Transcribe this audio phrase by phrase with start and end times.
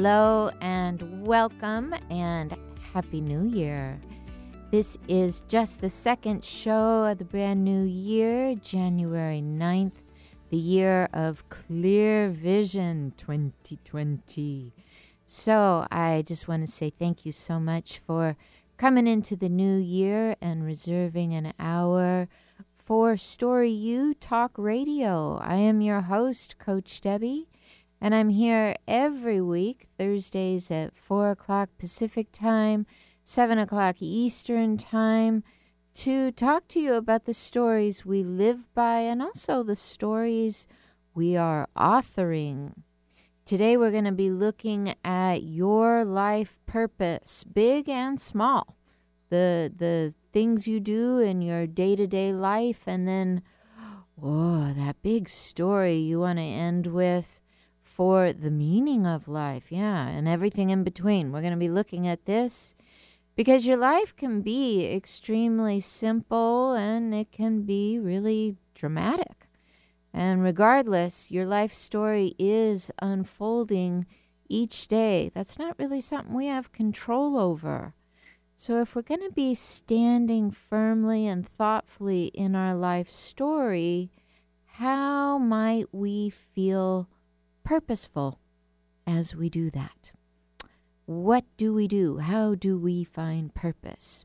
[0.00, 2.56] Hello and welcome and
[2.94, 4.00] Happy New Year.
[4.70, 10.04] This is just the second show of the brand new year, January 9th,
[10.48, 14.72] the year of Clear Vision 2020.
[15.26, 18.38] So I just want to say thank you so much for
[18.78, 22.26] coming into the new year and reserving an hour
[22.74, 25.36] for Story U Talk Radio.
[25.42, 27.49] I am your host, Coach Debby.
[28.02, 32.86] And I'm here every week, Thursdays at 4 o'clock Pacific Time,
[33.22, 35.44] 7 o'clock Eastern Time,
[35.96, 40.66] to talk to you about the stories we live by and also the stories
[41.14, 42.72] we are authoring.
[43.44, 48.78] Today, we're going to be looking at your life purpose, big and small,
[49.28, 53.42] the, the things you do in your day to day life, and then,
[54.22, 57.39] oh, that big story you want to end with
[58.00, 61.30] for the meaning of life, yeah, and everything in between.
[61.30, 62.74] We're going to be looking at this
[63.36, 69.46] because your life can be extremely simple and it can be really dramatic.
[70.14, 74.06] And regardless, your life story is unfolding
[74.48, 75.30] each day.
[75.34, 77.92] That's not really something we have control over.
[78.56, 84.10] So, if we're going to be standing firmly and thoughtfully in our life story,
[84.64, 87.06] how might we feel
[87.64, 88.38] purposeful
[89.06, 90.12] as we do that.
[91.06, 92.18] What do we do?
[92.18, 94.24] How do we find purpose?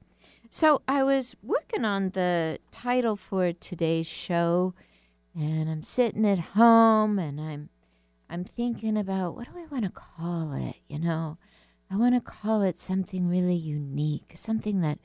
[0.49, 4.73] So I was working on the title for today's show
[5.37, 7.69] and I'm sitting at home and I'm
[8.29, 11.37] I'm thinking about what do I want to call it, you know?
[11.91, 14.99] I want to call it something really unique, something that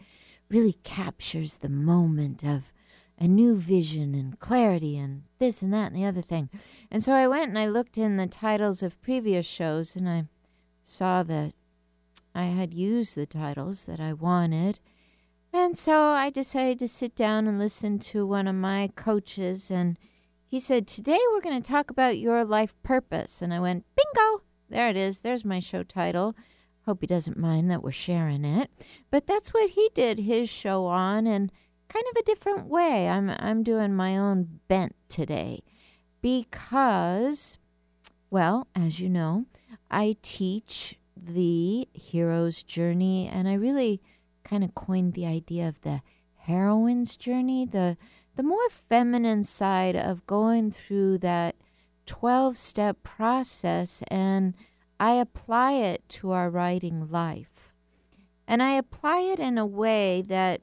[0.48, 2.72] really captures the moment of
[3.20, 6.48] a new vision and clarity and this and that and the other thing.
[6.90, 10.24] And so I went and I looked in the titles of previous shows and I
[10.82, 11.52] saw that
[12.34, 14.80] I had used the titles that I wanted.
[15.52, 19.70] And so I decided to sit down and listen to one of my coaches.
[19.70, 19.98] And
[20.46, 23.42] he said, Today we're going to talk about your life purpose.
[23.42, 24.42] And I went, Bingo!
[24.68, 25.20] There it is.
[25.20, 26.36] There's my show title.
[26.86, 28.70] Hope he doesn't mind that we're sharing it.
[29.10, 31.26] But that's what he did his show on.
[31.26, 31.50] And
[31.92, 33.08] kind of a different way.
[33.08, 35.60] I'm I'm doing my own bent today
[36.22, 37.58] because
[38.30, 39.46] well, as you know,
[39.90, 44.00] I teach the hero's journey and I really
[44.44, 46.02] kind of coined the idea of the
[46.36, 47.96] heroine's journey, the
[48.36, 51.56] the more feminine side of going through that
[52.06, 54.54] 12 step process and
[54.98, 57.74] I apply it to our writing life.
[58.46, 60.60] And I apply it in a way that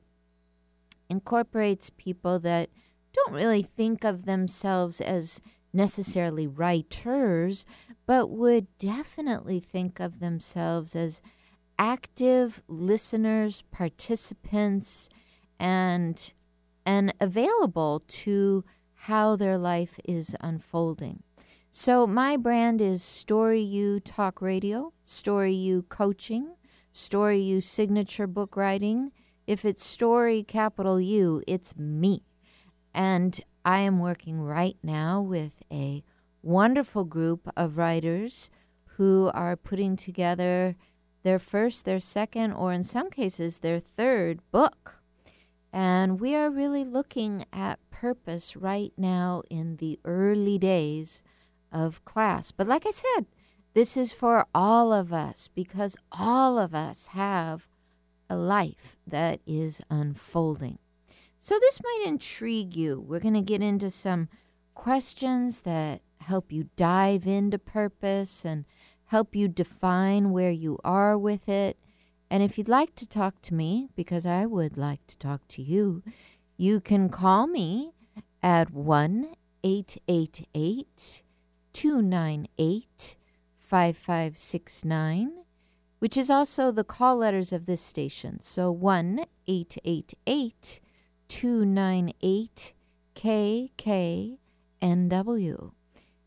[1.10, 2.70] incorporates people that
[3.14, 5.42] don't really think of themselves as
[5.74, 7.66] necessarily writers,
[8.06, 11.22] but would definitely think of themselves as
[11.78, 15.10] active listeners, participants,
[15.60, 16.34] and
[16.86, 18.64] and available to
[18.94, 21.22] how their life is unfolding.
[21.70, 26.56] So my brand is Story U Talk Radio, Story U Coaching,
[26.92, 29.12] Story U Signature Book Writing,
[29.48, 32.24] if it's story capital U, it's me.
[32.94, 36.04] And I am working right now with a
[36.42, 38.50] wonderful group of writers
[38.98, 40.76] who are putting together
[41.24, 44.96] their first, their second, or in some cases, their third book.
[45.72, 51.24] And we are really looking at purpose right now in the early days
[51.72, 52.52] of class.
[52.52, 53.28] But like I said,
[53.74, 57.68] this is for all of us because all of us have
[58.30, 60.80] a life that is unfolding.
[61.38, 63.00] So, this might intrigue you.
[63.00, 64.30] We're going to get into some
[64.74, 68.66] questions that help you dive into purpose and
[69.06, 71.78] help you define where you are with it.
[72.30, 75.62] And if you'd like to talk to me, because I would like to talk to
[75.62, 76.04] you,
[76.58, 77.94] you can call me
[78.44, 79.34] at 1
[79.64, 81.24] 888
[81.74, 83.16] 298
[83.60, 85.47] 5569
[86.00, 88.40] which is also the call letters of this station.
[88.40, 90.80] So 1 888
[91.28, 92.74] 298
[93.16, 94.38] KKNW.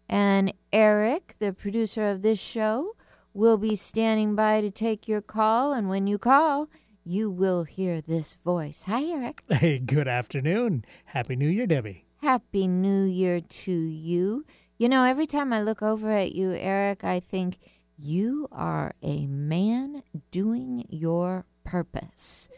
[0.09, 2.97] And Eric, the producer of this show,
[3.33, 5.73] will be standing by to take your call.
[5.73, 6.69] And when you call,
[7.05, 8.85] you will hear this voice.
[8.89, 9.43] Hi, Eric.
[9.51, 10.85] Hey, good afternoon.
[11.07, 12.05] Happy New Year, Debby.
[12.19, 14.45] Happy New Year to you.
[14.79, 17.59] You know, every time I look over at you, Eric, I think,
[18.03, 22.49] you are a man doing your purpose.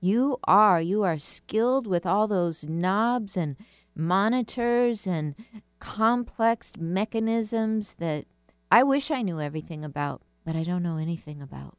[0.00, 0.80] You are.
[0.80, 3.56] You are skilled with all those knobs and
[3.94, 5.34] monitors and
[5.78, 8.26] complex mechanisms that
[8.70, 10.22] I wish I knew everything about.
[10.44, 11.76] but I don't know anything about.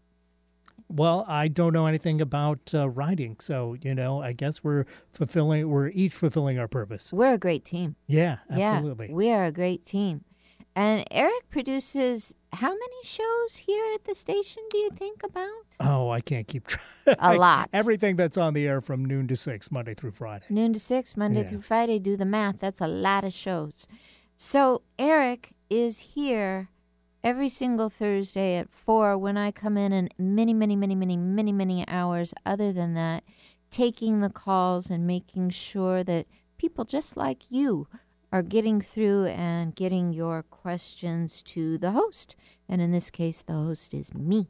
[0.88, 5.69] Well, I don't know anything about uh, writing, so you know, I guess we're fulfilling.
[5.69, 7.13] We're each fulfilling our purpose.
[7.13, 7.95] We're a great team.
[8.07, 9.07] Yeah, absolutely.
[9.07, 10.25] Yeah, we are a great team.
[10.75, 15.50] And Eric produces how many shows here at the station do you think about?
[15.80, 16.86] Oh, I can't keep track.
[17.19, 17.69] A lot.
[17.74, 20.45] Everything that's on the air from noon to six, Monday through Friday.
[20.50, 21.48] Noon to six, Monday Yeah.
[21.48, 22.00] through Friday.
[22.00, 22.59] Do the math.
[22.59, 23.88] That's a lot of shows.
[24.36, 26.69] So Eric is here
[27.24, 31.51] every single Thursday at four when I come in, and many, many, many, many, many,
[31.51, 33.24] many hours other than that,
[33.69, 36.25] taking the calls and making sure that
[36.57, 37.88] people just like you
[38.31, 42.36] are getting through and getting your questions to the host.
[42.69, 44.50] And in this case, the host is me,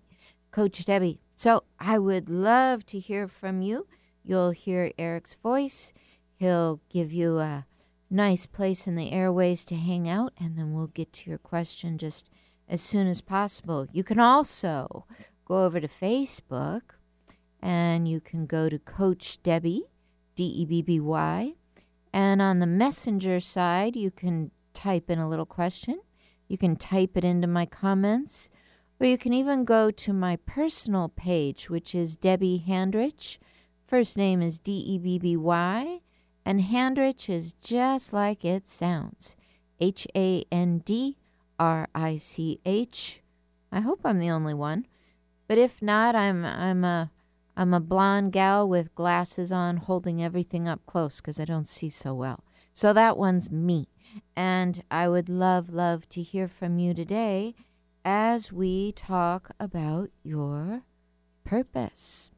[0.51, 1.19] Coach Debby.
[1.35, 3.87] So I would love to hear from you.
[4.23, 5.93] You'll hear Eric's voice.
[6.35, 7.65] He'll give you a
[8.09, 11.97] nice place in the airways to hang out, and then we'll get to your question
[11.97, 12.29] just
[12.67, 13.87] as soon as possible.
[13.91, 15.05] You can also
[15.45, 16.81] go over to Facebook
[17.61, 19.83] and you can go to Coach Debby,
[20.35, 21.55] D E B B Y.
[22.13, 26.01] And on the messenger side, you can type in a little question.
[26.47, 28.49] You can type it into my comments,
[28.99, 33.37] or you can even go to my personal page, which is Debby Handrich.
[33.87, 36.01] First name is D E B B Y,
[36.45, 39.35] and Handrich is just like it sounds
[39.79, 41.17] H A N D
[41.57, 43.21] R I C H.
[43.71, 44.85] I hope I'm the only one.
[45.47, 47.11] But if not, I'm I'm a
[47.55, 51.89] I'm a blonde gal with glasses on, holding everything up close because I don't see
[51.89, 52.43] so well.
[52.73, 53.89] So that one's me.
[54.35, 57.55] And I would love, love to hear from you today
[58.03, 60.83] as we talk about your
[61.43, 62.31] purpose.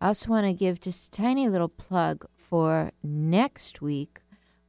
[0.00, 4.20] I also want to give just a tiny little plug for next week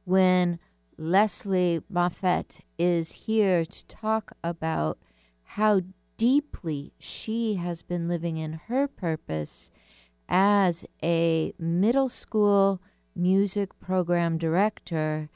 [0.04, 0.58] when
[0.98, 4.98] Leslie Moffett is here to talk about
[5.42, 5.80] how
[6.22, 9.72] deeply she has been living in her purpose
[10.28, 12.80] as a middle school
[13.12, 15.28] music program director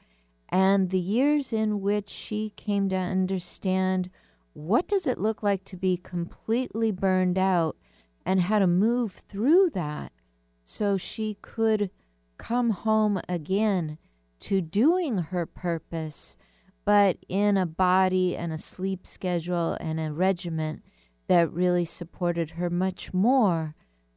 [0.48, 4.08] and the years in which she came to understand
[4.52, 7.76] what does it look like to be completely burned out
[8.24, 10.12] and how to move through that
[10.62, 11.90] so she could
[12.38, 13.98] come home again
[14.38, 16.36] to doing her purpose
[16.86, 20.82] but in a body and a sleep schedule and a regiment
[21.26, 23.74] that really supported her much more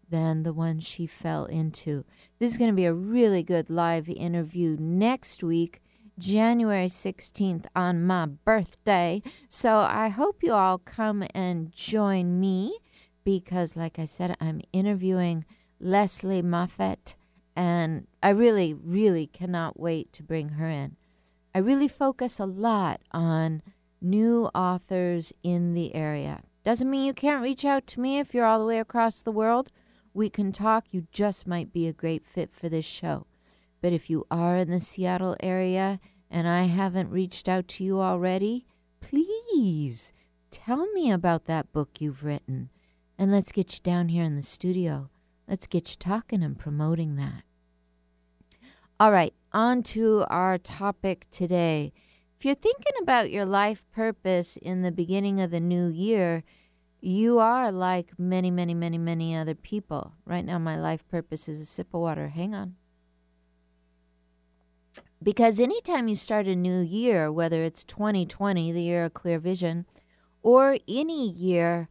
[0.08, 2.06] than the one she fell into.
[2.38, 5.82] This is going to be a really good live interview next week,
[6.20, 9.24] January 16th, on my birthday.
[9.48, 12.78] So I hope you all come and join me
[13.24, 15.44] because, like I said, I'm interviewing
[15.80, 17.16] Leslie Moffett,
[17.56, 20.98] and I really, really cannot wait to bring her in.
[21.54, 23.62] I really focus a lot on
[24.02, 26.44] new authors in the area.
[26.64, 29.32] Doesn't mean you can't reach out to me if you're all the way across the
[29.32, 29.72] world.
[30.14, 30.86] We can talk.
[30.92, 33.26] You just might be a great fit for this show.
[33.82, 36.00] But if you are in the Seattle area
[36.30, 38.66] and I haven't reached out to you already,
[39.00, 40.14] please
[40.52, 42.70] tell me about that book you've written.
[43.18, 45.10] And let's get you down here in the studio.
[45.48, 47.44] Let's get you talking and promoting that.
[49.02, 51.94] All right, on to our topic today.
[52.38, 56.44] If you're thinking about your life purpose in the beginning of the new year,
[57.00, 60.16] you are like many, many, many, many other people.
[60.26, 62.28] Right now, my life purpose is a sip of water.
[62.28, 62.76] Hang on.
[65.24, 69.86] Because anytime you start a new year, whether it's 2020, the year of clear vision,
[70.42, 71.88] or any year,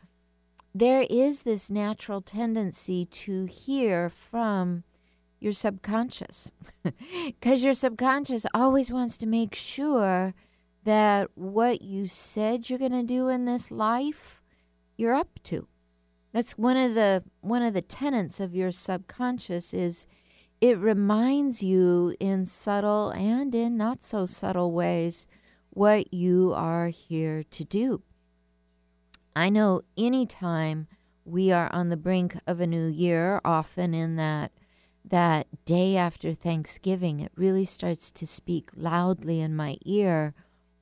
[0.74, 4.84] there is this natural tendency to hear from
[5.40, 6.52] your subconscious.
[7.26, 10.34] Because your subconscious always wants to make sure
[10.84, 14.40] that what you said you're going to do in this life,
[14.96, 15.68] you're up to.
[16.32, 20.06] That's one of the one of the tenets of your subconscious is
[20.60, 25.26] it reminds you in subtle and in not so subtle ways
[25.70, 28.02] what you are here to do.
[29.36, 30.88] I know anytime
[31.24, 34.52] we are on the brink of a new year, often in that
[35.10, 40.34] that day after Thanksgiving, it really starts to speak loudly in my ear.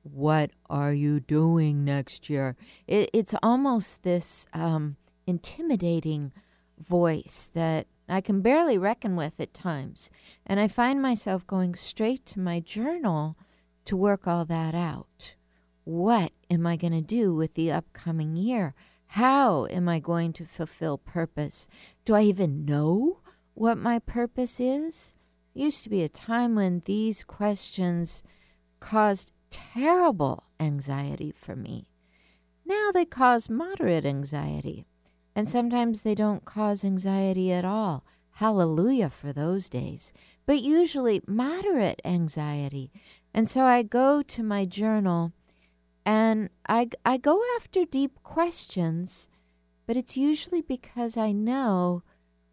[0.03, 2.55] What are you doing next year?
[2.87, 6.31] It, it's almost this um, intimidating
[6.79, 10.09] voice that I can barely reckon with at times.
[10.45, 13.35] And I find myself going straight to my journal
[13.85, 15.35] to work all that out.
[15.83, 18.75] What am I going to do with the upcoming year?
[19.11, 21.67] How am I going to fulfill purpose?
[22.05, 23.19] Do I even know
[23.57, 25.15] what my purpose is?
[25.55, 28.21] Used to be a time when these questions
[28.79, 31.87] caused terrible anxiety for me.
[32.63, 34.85] Now they cause moderate anxiety.
[35.35, 38.05] And sometimes they don't cause anxiety at all.
[38.33, 40.13] Hallelujah for those days.
[40.45, 42.91] But usually moderate anxiety.
[43.33, 45.31] And so I go to my journal
[46.05, 49.29] and I, I go after deep questions,
[49.87, 52.03] but it's usually because I know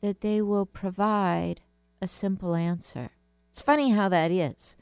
[0.04, 1.62] that they will provide
[2.02, 3.10] a simple answer.
[3.48, 4.76] It's funny how that is.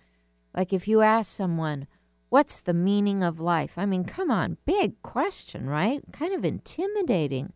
[0.54, 1.86] Like if you ask someone,
[2.32, 3.76] What's the meaning of life?
[3.76, 6.00] I mean, come on, big question, right?
[6.12, 7.52] Kind of intimidating.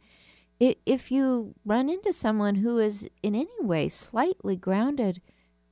[0.60, 5.22] If you run into someone who is in any way slightly grounded,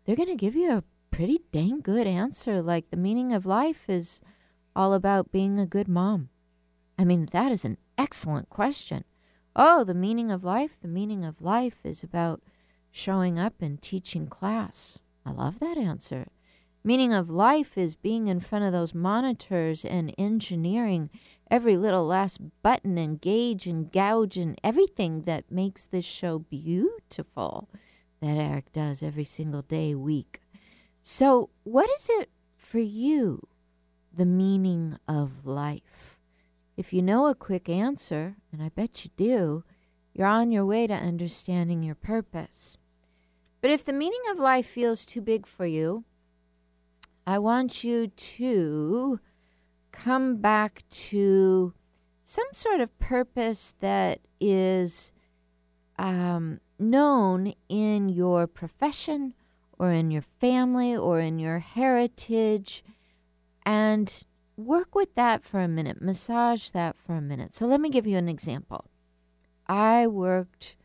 [0.05, 2.63] they're going to give you a pretty dang good answer.
[2.63, 4.23] Like the meaning of life is
[4.75, 6.31] all about being a good mom.
[6.99, 9.05] I mean, that is an excellent question.
[9.57, 10.79] Oh, the meaning of life?
[10.81, 12.43] The meaning of life is about
[12.91, 14.99] showing up and teaching class.
[15.25, 16.27] I love that answer.
[16.83, 21.09] Meaning of life is being in front of those monitors and engineering
[21.51, 27.69] every little last button and gauge and gouge and everything that makes this show beautiful
[28.21, 30.41] that Eric does every single day, week.
[31.03, 33.47] So, what is it for you,
[34.13, 36.14] the meaning of life?
[36.77, 39.65] If you know a quick answer, and I bet you do,
[40.13, 42.79] you're on your way to understanding your purpose.
[43.61, 46.05] But if the meaning of life feels too big for you,
[47.27, 49.21] I want you to
[49.93, 51.73] come back to
[52.23, 55.13] some sort of purpose that is
[55.99, 59.35] um, known in your profession
[59.79, 62.83] or in your family or in your heritage
[63.65, 64.25] and
[64.57, 67.55] work with that for a minute, massage that for a minute.
[67.55, 68.91] So let me give you an example.
[69.67, 70.77] I worked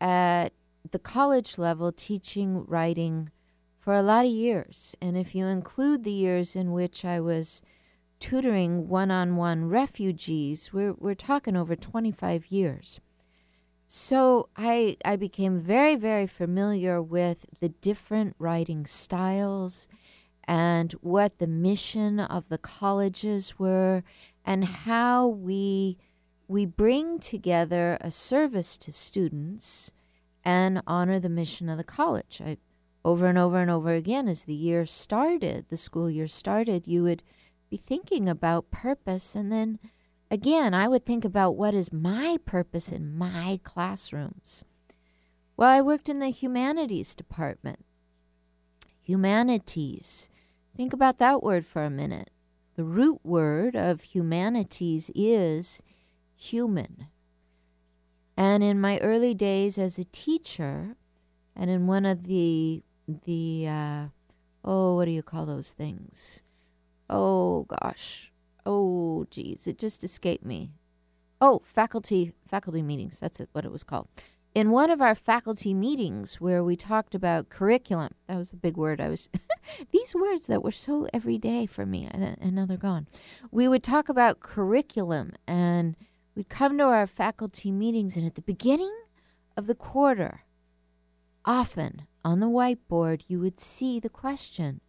[0.00, 0.52] at
[0.90, 3.30] the college level teaching writing
[3.78, 4.94] for a lot of years.
[5.00, 7.62] And if you include the years in which I was
[8.18, 13.00] tutoring one on one refugees, we're, we're talking over 25 years.
[13.86, 19.88] So I, I became very, very familiar with the different writing styles
[20.50, 24.02] and what the mission of the colleges were
[24.44, 25.96] and how we
[26.48, 29.92] we bring together a service to students
[30.44, 32.42] and honor the mission of the college.
[32.44, 32.56] I
[33.04, 37.04] over and over and over again as the year started, the school year started, you
[37.04, 37.22] would
[37.70, 39.36] be thinking about purpose.
[39.36, 39.78] And then
[40.32, 44.64] again, I would think about what is my purpose in my classrooms.
[45.56, 47.84] Well, I worked in the humanities department.
[49.02, 50.28] Humanities.
[50.76, 52.30] Think about that word for a minute.
[52.76, 55.82] The root word of humanities is
[56.36, 57.08] human.
[58.36, 60.96] And in my early days as a teacher,
[61.54, 64.04] and in one of the the uh,
[64.64, 66.42] oh, what do you call those things?
[67.10, 68.32] Oh gosh,
[68.64, 70.70] oh geez, it just escaped me.
[71.40, 73.18] Oh, faculty faculty meetings.
[73.18, 74.08] That's what it was called.
[74.54, 78.76] In one of our faculty meetings where we talked about curriculum, that was the big
[78.76, 79.28] word I was.
[79.92, 83.06] These words that were so everyday for me, and now they're gone.
[83.50, 85.96] We would talk about curriculum, and
[86.34, 88.94] we'd come to our faculty meetings, and at the beginning
[89.56, 90.44] of the quarter,
[91.44, 94.80] often on the whiteboard, you would see the question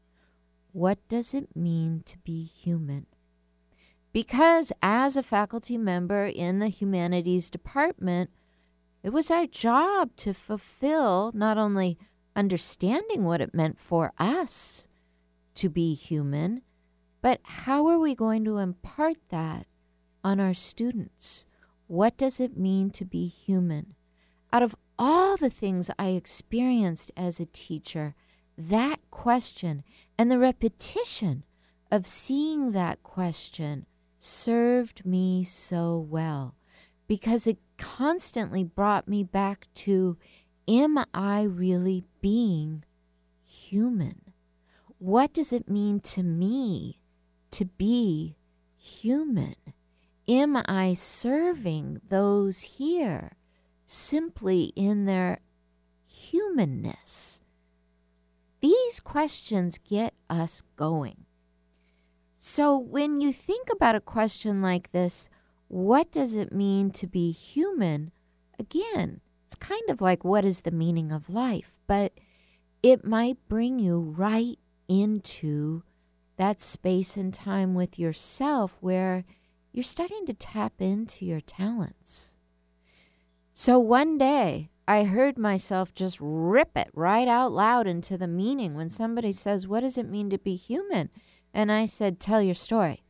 [0.71, 3.07] What does it mean to be human?
[4.13, 8.29] Because as a faculty member in the humanities department,
[9.03, 11.97] it was our job to fulfill not only
[12.41, 14.87] understanding what it meant for us
[15.53, 16.63] to be human,
[17.21, 19.67] but how are we going to impart that
[20.23, 21.45] on our students?
[21.85, 23.93] What does it mean to be human?
[24.51, 28.15] Out of all the things I experienced as a teacher,
[28.57, 29.83] that question
[30.17, 31.43] and the repetition
[31.91, 33.85] of seeing that question
[34.17, 36.55] served me so well
[37.07, 40.17] because it constantly brought me back to
[40.67, 42.83] Am I really being
[43.45, 44.33] human?
[44.97, 47.01] What does it mean to me
[47.51, 48.35] to be
[48.77, 49.55] human?
[50.27, 53.31] Am I serving those here?
[53.91, 55.39] simply in their
[56.05, 57.41] humanness?
[58.61, 61.25] These questions get us going.
[62.35, 65.29] So, when you think about a question like this,
[65.67, 68.11] what does it mean to be human?
[68.57, 72.13] Again, it's kind of like what is the meaning of life, but
[72.81, 75.83] it might bring you right into
[76.37, 79.25] that space and time with yourself where
[79.73, 82.37] you're starting to tap into your talents.
[83.51, 88.73] So one day, I heard myself just rip it right out loud into the meaning
[88.73, 91.09] when somebody says, What does it mean to be human?
[91.53, 93.03] And I said, Tell your story.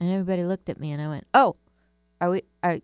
[0.00, 1.56] And everybody looked at me and I went, Oh,
[2.18, 2.80] are we are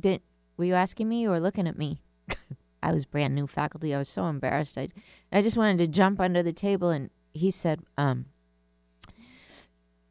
[0.00, 0.22] did
[0.56, 2.02] were you asking me or looking at me?
[2.82, 3.94] I was brand new faculty.
[3.94, 4.76] I was so embarrassed.
[4.76, 4.88] I
[5.30, 8.26] I just wanted to jump under the table and he said, um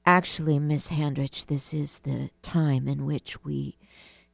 [0.05, 3.77] Actually, Miss Handrich, this is the time in which we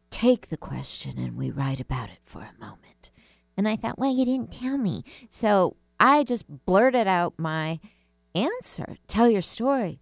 [0.10, 3.12] take the question and we write about it for a moment.
[3.58, 5.04] And I thought, well, you didn't tell me.
[5.28, 7.80] So I just blurted out my
[8.34, 10.00] answer tell your story.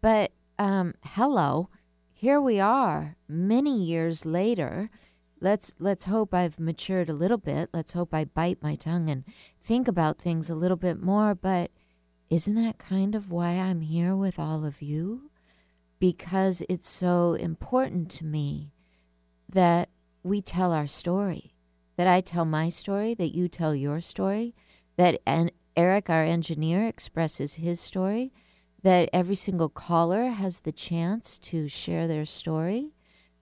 [0.00, 1.70] But um, hello,
[2.12, 4.90] here we are many years later.
[5.40, 7.70] Let's let's hope I've matured a little bit.
[7.72, 9.24] Let's hope I bite my tongue and
[9.58, 11.34] think about things a little bit more.
[11.34, 11.70] But
[12.28, 15.30] isn't that kind of why I'm here with all of you?
[15.98, 18.72] Because it's so important to me
[19.48, 19.88] that
[20.22, 21.54] we tell our story,
[21.96, 24.54] that I tell my story, that you tell your story,
[24.96, 28.32] that and Eric, our engineer, expresses his story,
[28.82, 32.92] that every single caller has the chance to share their story,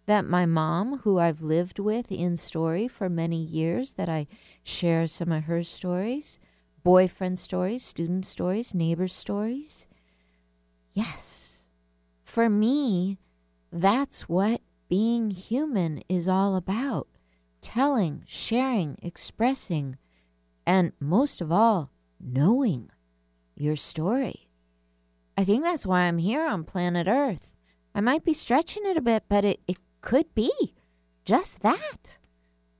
[0.09, 4.27] that my mom, who I've lived with in story for many years, that I
[4.65, 6.39] share some of her stories,
[6.83, 9.87] boyfriend stories, student stories, neighbor stories.
[10.95, 11.69] Yes,
[12.25, 13.19] for me,
[13.71, 17.07] that's what being human is all about
[17.61, 19.97] telling, sharing, expressing,
[20.67, 22.91] and most of all, knowing
[23.57, 24.49] your story.
[25.37, 27.53] I think that's why I'm here on planet Earth.
[27.95, 30.75] I might be stretching it a bit, but it, it could be
[31.25, 32.19] just that.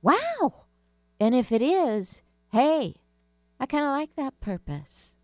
[0.01, 0.65] Wow.
[1.19, 2.21] And if it is,
[2.51, 2.95] hey,
[3.59, 5.15] I kind of like that purpose.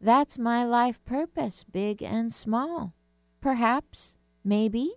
[0.00, 2.94] That's my life purpose, big and small.
[3.40, 4.92] Perhaps, maybe.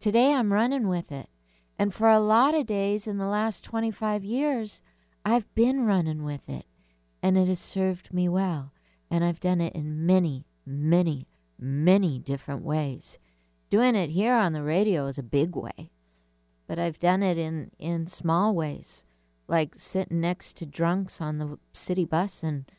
[0.00, 1.28] Today I'm running with it.
[1.78, 4.82] And for a lot of days in the last 25 years,
[5.24, 6.64] I've been running with it.
[7.22, 8.72] And it has served me well.
[9.10, 11.28] And I've done it in many, many,
[11.58, 13.18] many different ways.
[13.68, 15.90] Doing it here on the radio is a big way.
[16.66, 19.04] But I've done it in, in small ways
[19.48, 22.70] like sitting next to drunks on the city bus and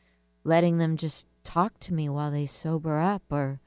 [0.43, 3.59] letting them just talk to me while they sober up or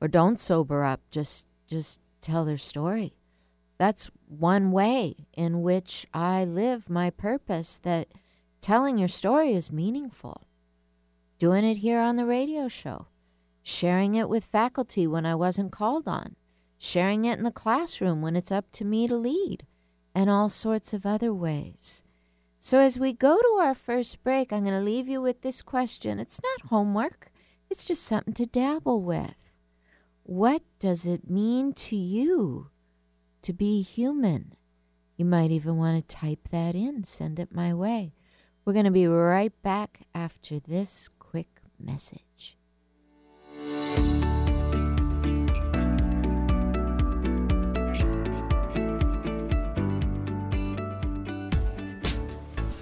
[0.00, 3.14] or don't sober up just just tell their story
[3.78, 8.08] that's one way in which i live my purpose that
[8.60, 10.42] telling your story is meaningful
[11.38, 13.06] doing it here on the radio show
[13.62, 16.36] sharing it with faculty when i wasn't called on
[16.78, 19.66] sharing it in the classroom when it's up to me to lead
[20.14, 22.02] and all sorts of other ways
[22.66, 25.62] so, as we go to our first break, I'm going to leave you with this
[25.62, 26.18] question.
[26.18, 27.30] It's not homework,
[27.70, 29.52] it's just something to dabble with.
[30.24, 32.70] What does it mean to you
[33.42, 34.56] to be human?
[35.16, 38.14] You might even want to type that in, send it my way.
[38.64, 42.55] We're going to be right back after this quick message.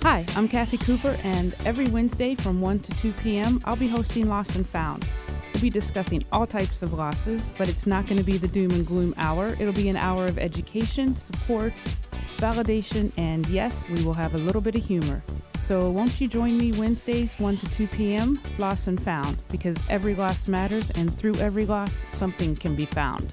[0.04, 4.28] Hi, I'm Kathy Cooper, and every Wednesday from 1 to 2 p.m., I'll be hosting
[4.28, 5.08] Lost and Found.
[5.54, 8.70] We'll be discussing all types of losses, but it's not going to be the doom
[8.72, 9.56] and gloom hour.
[9.58, 11.72] It'll be an hour of education, support,
[12.36, 15.22] validation, and yes, we will have a little bit of humor.
[15.62, 20.14] So won't you join me Wednesdays 1 to 2 p.m., Lost and Found, because every
[20.14, 23.32] loss matters, and through every loss, something can be found.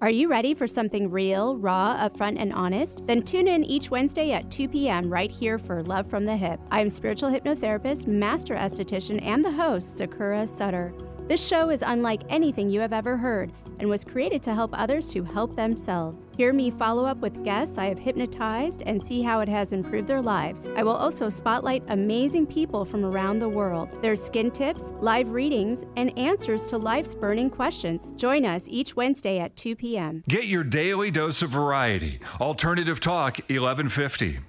[0.00, 3.04] Are you ready for something real, raw, upfront, and honest?
[3.08, 5.10] Then tune in each Wednesday at 2 p.m.
[5.10, 6.60] right here for Love from the Hip.
[6.70, 10.94] I am spiritual hypnotherapist, master esthetician, and the host, Sakura Sutter.
[11.26, 15.08] This show is unlike anything you have ever heard and was created to help others
[15.12, 16.26] to help themselves.
[16.36, 20.08] Hear me follow up with guests I have hypnotized and see how it has improved
[20.08, 20.66] their lives.
[20.76, 25.84] I will also spotlight amazing people from around the world, their skin tips, live readings,
[25.96, 28.12] and answers to life's burning questions.
[28.16, 30.24] Join us each Wednesday at 2 p.m.
[30.28, 32.20] Get your daily dose of variety.
[32.40, 34.40] Alternative Talk 1150.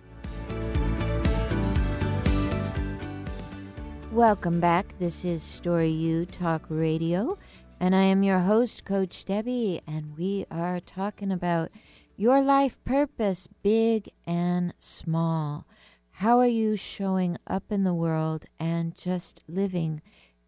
[4.12, 4.98] Welcome back.
[4.98, 7.38] This is Story U Talk Radio,
[7.80, 11.72] and I am your host, Coach Debby, and we are talking about
[12.18, 15.66] your life purpose, big and small.
[16.12, 20.02] How are you showing up in the world and just living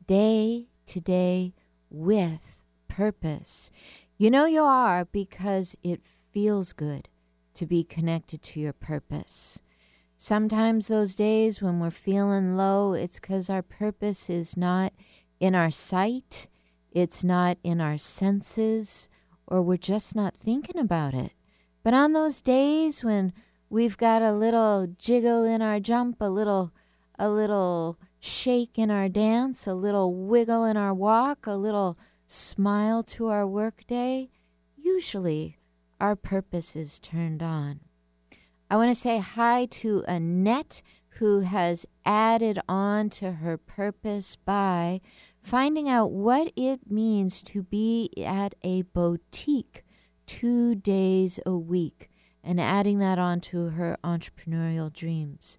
[0.06, 1.54] day to day
[1.90, 3.72] with purpose.
[4.18, 7.10] You know you are because it feels good
[7.54, 9.62] to be connected to your purpose.
[10.18, 14.94] Sometimes those days when we're feeling low, it's because our purpose is not
[15.40, 16.48] in our sight,
[16.92, 19.10] it's not in our senses,
[19.48, 21.34] or we're just not thinking about it.
[21.84, 23.34] But on those days when
[23.70, 26.74] we've got a little jiggle in our jump, a little
[27.18, 33.04] a little shake in our dance, a little wiggle in our walk, a little smile
[33.04, 34.30] to our workday,
[34.76, 35.58] usually
[36.00, 37.82] our purpose is turned on.
[38.70, 40.82] I want to say hi to Annette,
[41.20, 45.02] who has added on to her purpose by
[45.42, 49.84] finding out what it means to be at a boutique
[50.26, 52.10] two days a week
[52.44, 55.58] and adding that on to her entrepreneurial dreams.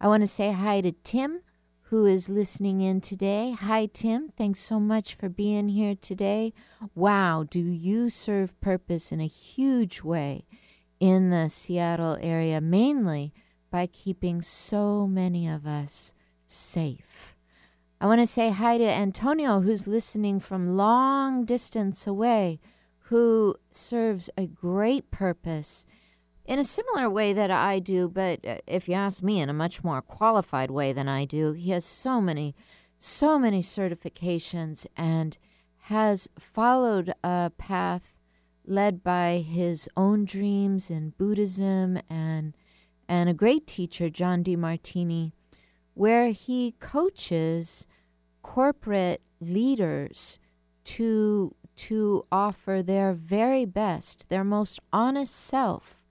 [0.00, 1.40] I want to say hi to Tim,
[1.82, 3.56] who is listening in today.
[3.58, 4.28] Hi, Tim.
[4.28, 6.52] Thanks so much for being here today.
[6.94, 10.44] Wow, do you serve purpose in a huge way
[11.00, 13.32] in the Seattle area, mainly
[13.70, 16.12] by keeping so many of us
[16.46, 17.37] safe.
[18.00, 22.60] I want to say hi to Antonio, who's listening from long distance away,
[23.06, 25.84] who serves a great purpose
[26.44, 29.52] in a similar way that I do, but uh, if you ask me, in a
[29.52, 31.52] much more qualified way than I do.
[31.52, 32.54] He has so many,
[32.98, 35.36] so many certifications and
[35.88, 38.20] has followed a path
[38.64, 42.54] led by his own dreams in Buddhism and
[43.08, 45.32] and a great teacher, John Demartini,
[45.94, 47.87] where he coaches
[48.48, 50.38] corporate leaders
[50.82, 56.02] to to offer their very best, their most honest self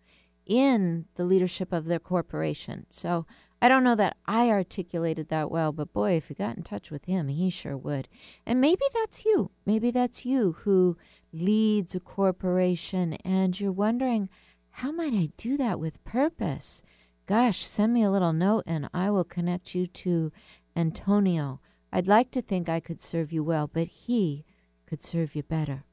[0.46, 2.86] in the leadership of their corporation.
[2.92, 3.26] So
[3.60, 6.92] I don't know that I articulated that well, but boy, if you got in touch
[6.92, 8.08] with him, he sure would.
[8.46, 9.50] And maybe that's you.
[9.66, 10.96] Maybe that's you who
[11.34, 14.30] leads a corporation and you're wondering,
[14.70, 16.84] how might I do that with purpose?
[17.26, 20.32] Gosh, send me a little note and I will connect you to
[20.76, 21.60] Antonio.
[21.92, 24.46] I'd like to think I could serve you well, but he
[24.86, 25.84] could serve you better.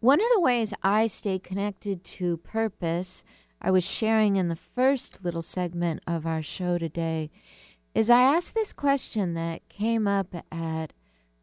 [0.00, 3.24] One of the ways I stay connected to purpose,
[3.60, 7.30] I was sharing in the first little segment of our show today,
[7.94, 10.92] is I asked this question that came up at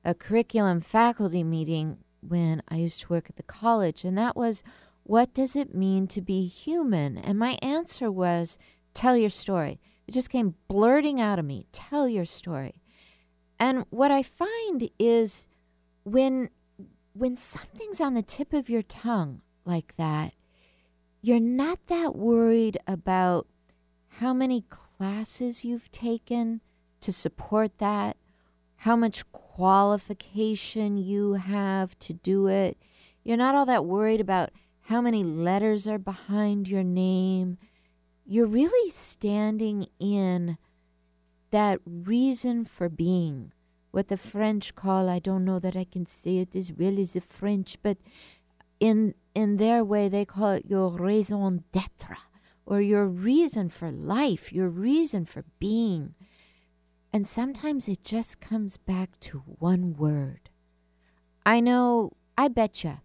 [0.06, 4.64] a curriculum faculty meeting when I used to work at the college, and that was,
[5.04, 7.18] What does it mean to be human?
[7.18, 8.58] And my answer was,
[8.94, 9.80] Tell your story.
[10.08, 12.83] It just came blurting out of me, Tell your story.
[13.64, 15.48] And what I find is
[16.04, 16.50] when
[17.14, 20.34] when something's on the tip of your tongue like that,
[21.22, 23.48] you're not that worried about
[24.20, 26.60] how many classes you've taken
[27.00, 28.18] to support that,
[28.76, 32.78] how much qualification you have to do it.
[33.24, 34.50] You're not all that worried about
[34.88, 37.58] how many letters are behind your name.
[38.26, 40.58] You're really standing in
[41.54, 43.54] that reason for being
[43.92, 47.14] what the French call, I don't know that I can say it as well as
[47.14, 48.00] the French, but
[48.80, 52.18] in in their way they call it your raison d'être
[52.66, 56.16] or your reason for life, your reason for being.
[57.14, 60.50] And sometimes it just comes back to one word.
[61.46, 62.98] I know, I bet you,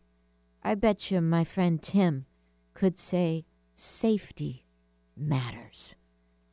[0.63, 2.25] I bet you my friend Tim
[2.73, 4.65] could say safety
[5.15, 5.98] matters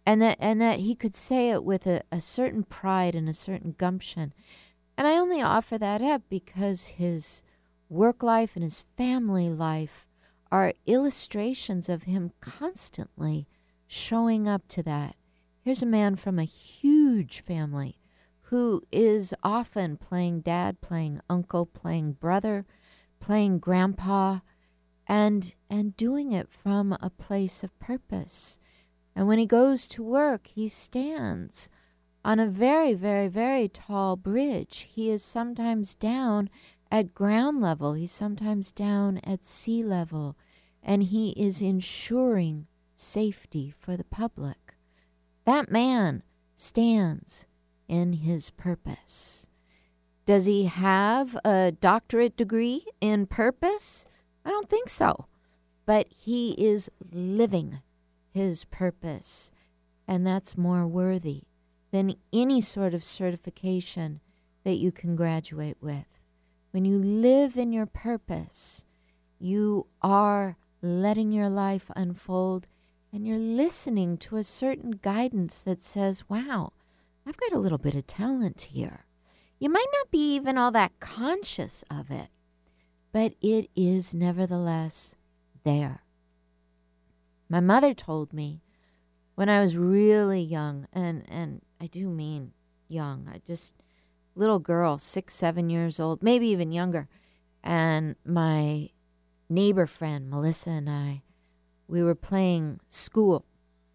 [0.06, 3.34] and that and that he could say it with a, a certain pride and a
[3.34, 4.34] certain gumption.
[4.98, 7.44] And I only offer that up because his
[7.90, 10.08] work life and his family life
[10.52, 13.48] are illustrations of him constantly
[13.88, 15.16] showing up to that.
[15.62, 18.00] Here's a man from a huge family
[18.50, 22.66] who is often playing dad, playing uncle, playing brother,
[23.20, 24.40] playing grandpa,
[25.08, 28.60] and and doing it from a place of purpose.
[29.16, 31.70] And when he goes to work, he stands
[32.24, 34.88] on a very, very, very tall bridge.
[34.90, 36.50] He is sometimes down
[36.92, 40.36] at ground level, he's sometimes down at sea level,
[40.84, 44.76] and he is ensuring safety for the public.
[45.46, 46.24] That man
[46.56, 47.46] stands
[47.88, 49.48] in his purpose.
[50.26, 54.08] Does he have a doctorate degree in purpose?
[54.44, 55.28] I don't think so.
[55.86, 57.80] But he is living
[58.36, 59.52] his purpose.
[60.08, 61.44] And that's more worthy
[61.92, 64.20] than any sort of certification
[64.66, 66.20] that you can graduate with.
[66.72, 68.86] When you live in your purpose,
[69.40, 72.68] you are letting your life unfold
[73.14, 76.74] and you're listening to a certain guidance that says, wow,
[77.26, 79.06] I've got a little bit of talent here.
[79.58, 82.28] You might not be even all that conscious of it,
[83.14, 85.16] but it is nevertheless
[85.64, 86.05] there.
[87.56, 88.60] My mother told me
[89.36, 92.52] when I was really young, and, and I do mean
[92.90, 93.76] young, I just,
[94.36, 97.08] little girl, six, seven years old, maybe even younger,
[97.64, 98.90] and my
[99.48, 101.22] neighbor friend, Melissa, and I,
[101.88, 103.46] we were playing school.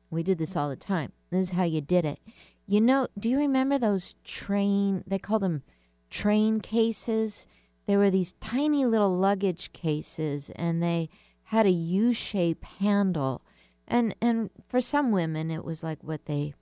[0.08, 1.12] We did this all the time.
[1.28, 2.18] This is how you did it.
[2.66, 5.64] You know, do you remember those train, they call them
[6.08, 7.46] train cases?
[7.86, 11.10] There were these tiny little luggage cases, and they
[11.42, 13.42] had a U-shaped handle.
[13.90, 16.54] And and for some women it was like what they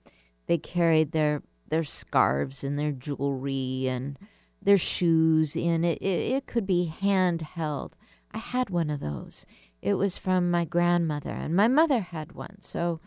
[0.47, 4.17] they carried their their scarves and their jewelry and
[4.61, 5.99] their shoes in it.
[6.01, 7.93] It, it could be handheld.
[8.31, 9.45] I had one of those.
[9.81, 12.61] It was from my grandmother, and my mother had one.
[12.61, 12.99] So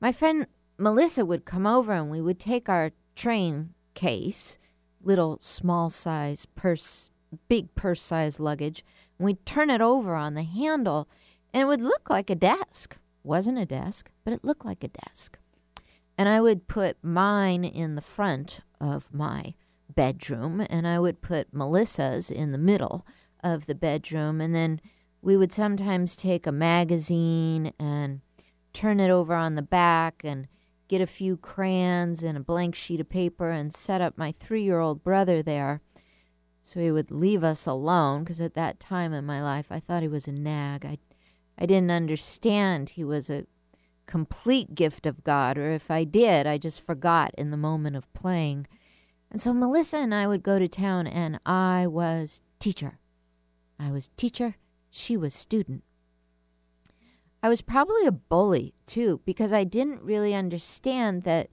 [0.00, 4.58] my friend Melissa would come over, and we would take our train case,
[5.02, 7.10] little small size purse,
[7.48, 8.84] big purse size luggage,
[9.18, 11.08] and we'd turn it over on the handle,
[11.52, 12.96] and it would look like a desk.
[13.24, 15.38] Wasn't a desk, but it looked like a desk.
[16.16, 19.54] And I would put mine in the front of my
[19.92, 23.04] bedroom, and I would put Melissa's in the middle
[23.42, 24.80] of the bedroom, and then
[25.22, 28.20] we would sometimes take a magazine and
[28.72, 30.46] turn it over on the back and
[30.86, 34.62] get a few crayons and a blank sheet of paper and set up my three
[34.62, 35.80] year old brother there
[36.62, 40.02] so he would leave us alone because at that time in my life I thought
[40.02, 40.84] he was a nag.
[40.84, 40.98] I,
[41.58, 43.46] I didn't understand he was a
[44.06, 48.12] complete gift of God, or if I did, I just forgot in the moment of
[48.12, 48.66] playing.
[49.30, 52.98] And so Melissa and I would go to town, and I was teacher.
[53.78, 54.56] I was teacher,
[54.90, 55.82] she was student.
[57.42, 61.50] I was probably a bully too, because I didn't really understand that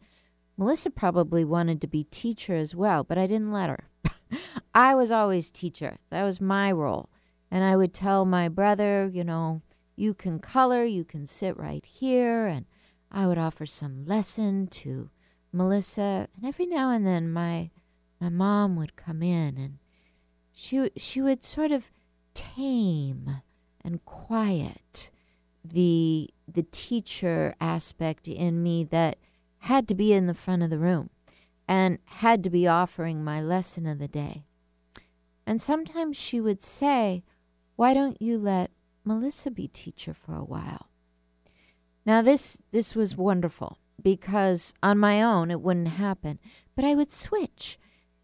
[0.57, 3.89] Melissa probably wanted to be teacher as well, but I didn't let her.
[4.73, 5.97] I was always teacher.
[6.11, 7.09] That was my role.
[7.49, 9.61] And I would tell my brother, you know,
[9.95, 12.47] you can color, you can sit right here.
[12.47, 12.65] And
[13.11, 15.09] I would offer some lesson to
[15.51, 16.27] Melissa.
[16.35, 17.71] And every now and then my
[18.19, 19.79] my mom would come in and
[20.51, 21.91] she she would sort of
[22.33, 23.41] tame
[23.83, 25.09] and quiet
[25.63, 29.17] the the teacher aspect in me that
[29.59, 31.09] had to be in the front of the room
[31.67, 34.43] and had to be offering my lesson of the day.
[35.45, 37.23] And sometimes she would say,
[37.75, 38.71] Why don't you let
[39.03, 40.89] Melissa be teacher for a while?
[42.05, 46.39] Now this this was wonderful because on my own it wouldn't happen.
[46.75, 47.77] But I would switch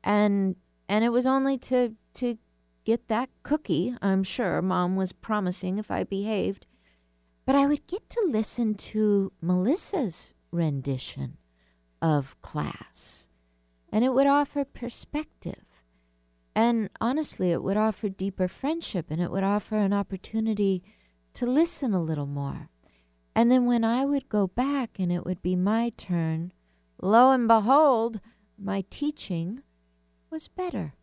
[0.03, 0.55] and
[0.89, 2.37] and it was only to to
[2.83, 6.65] get that cookie, I'm sure mom was promising if I behaved.
[7.45, 11.37] But I would get to listen to Melissa's rendition
[12.01, 13.27] of class
[13.91, 15.66] and it would offer perspective.
[16.57, 20.81] And honestly, it would offer deeper friendship and it would offer an opportunity
[21.35, 22.69] to listen a little more.
[23.35, 26.51] And then when I would go back and it would be my turn,
[26.99, 28.21] lo and behold,
[28.57, 29.61] my teaching
[30.31, 30.95] was better.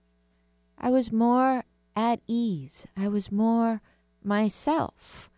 [0.77, 1.63] I was more
[1.95, 2.89] at ease.
[2.97, 3.81] I was more
[4.25, 5.31] myself.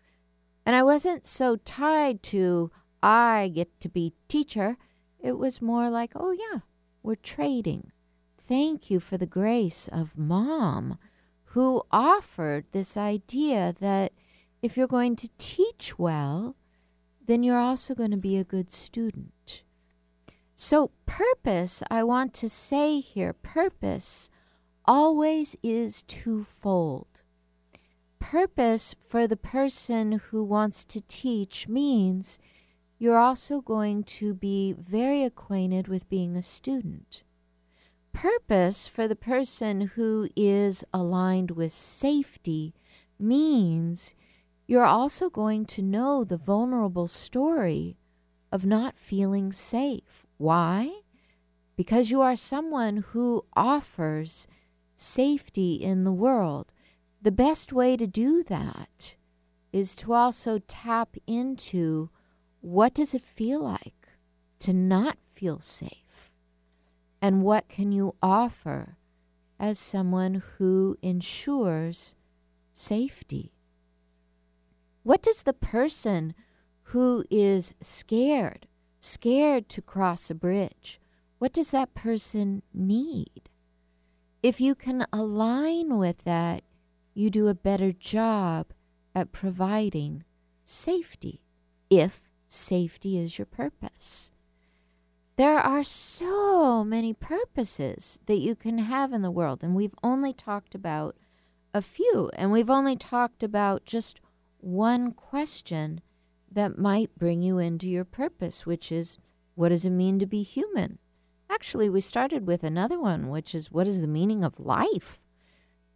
[0.65, 2.71] And I wasn't so tied to,
[3.03, 4.77] I get to be teacher.
[5.19, 6.61] It was more like, oh, yeah,
[7.03, 7.91] we're trading.
[8.47, 10.99] Thank you for the grace of mom
[11.51, 14.13] who offered this idea that
[14.61, 16.55] if you're going to teach well,
[17.25, 19.63] then you're also going to be a good student.
[20.55, 24.29] So, purpose, I want to say here, purpose
[24.85, 27.23] always is twofold.
[28.17, 32.39] Purpose for the person who wants to teach means
[32.97, 37.23] you're also going to be very acquainted with being a student.
[38.17, 42.73] Purpose for the person who is aligned with safety
[43.19, 44.15] means
[44.65, 47.95] you're also going to know the vulnerable story
[48.51, 50.25] of not feeling safe.
[50.37, 51.01] Why?
[51.75, 54.47] Because you are someone who offers
[54.95, 56.73] safety in the world.
[57.21, 59.15] The best way to do that
[59.71, 62.09] is to also tap into
[62.61, 64.09] what does it feel like
[64.57, 66.06] to not feel safe?
[67.21, 68.97] And what can you offer
[69.59, 72.15] as someone who ensures
[72.71, 73.53] safety?
[75.03, 76.33] What does the person
[76.91, 78.67] who is scared,
[78.99, 80.99] scared to cross a bridge,
[81.39, 83.49] what does that person need?
[84.41, 86.63] If you can align with that,
[87.13, 88.67] you do a better job
[89.15, 90.23] at providing
[90.63, 91.41] safety
[91.89, 94.31] if safety is your purpose.
[95.37, 100.33] There are so many purposes that you can have in the world, and we've only
[100.33, 101.15] talked about
[101.73, 104.19] a few, and we've only talked about just
[104.59, 106.01] one question
[106.51, 109.19] that might bring you into your purpose, which is
[109.53, 110.97] what does it mean to be human?
[111.49, 115.19] Actually, we started with another one, which is what is the meaning of life?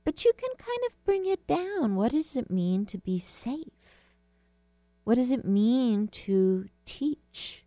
[0.03, 1.95] But you can kind of bring it down.
[1.95, 4.13] What does it mean to be safe?
[5.03, 7.60] What does it mean to teach?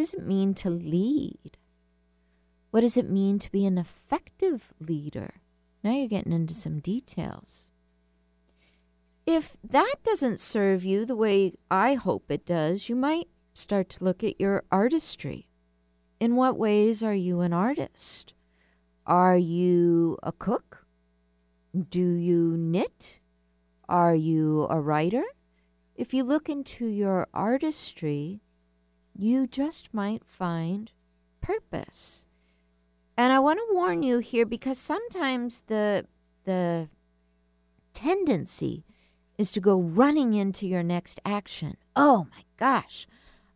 [0.00, 1.58] What does it mean to lead?
[2.70, 5.42] What does it mean to be an effective leader?
[5.84, 7.68] Now you're getting into some details.
[9.26, 14.04] If that doesn't serve you the way I hope it does, you might start to
[14.04, 15.50] look at your artistry.
[16.18, 18.32] In what ways are you an artist?
[19.06, 20.86] Are you a cook?
[21.76, 23.20] Do you knit?
[23.86, 25.24] Are you a writer?
[25.94, 28.40] If you look into your artistry,
[29.16, 30.90] you just might find
[31.40, 32.26] purpose.
[33.16, 36.06] And I want to warn you here because sometimes the
[36.44, 36.88] the
[37.92, 38.84] tendency
[39.36, 41.76] is to go running into your next action.
[41.94, 43.06] Oh my gosh.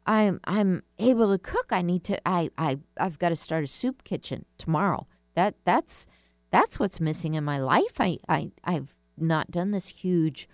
[0.06, 1.66] I'm I'm able to cook.
[1.70, 5.06] I need to I I I've got to start a soup kitchen tomorrow.
[5.34, 6.06] That that's
[6.50, 8.00] that's what's missing in my life.
[8.00, 10.48] I I I've not done this huge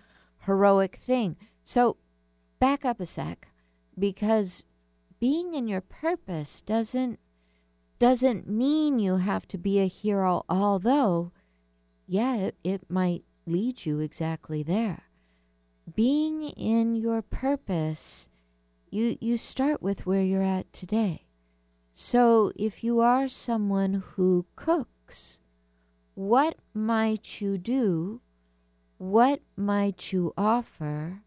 [0.46, 1.36] heroic thing.
[1.64, 1.96] So
[2.58, 3.48] back up a sec
[3.98, 4.64] because
[5.20, 7.20] being in your purpose doesn't
[7.98, 11.30] doesn't mean you have to be a hero although
[12.06, 15.04] yeah it, it might lead you exactly there.
[15.94, 18.28] Being in your purpose
[18.90, 21.26] you you start with where you're at today.
[21.92, 25.40] So if you are someone who cooks
[26.14, 28.20] what might you do?
[28.98, 31.22] What might you offer?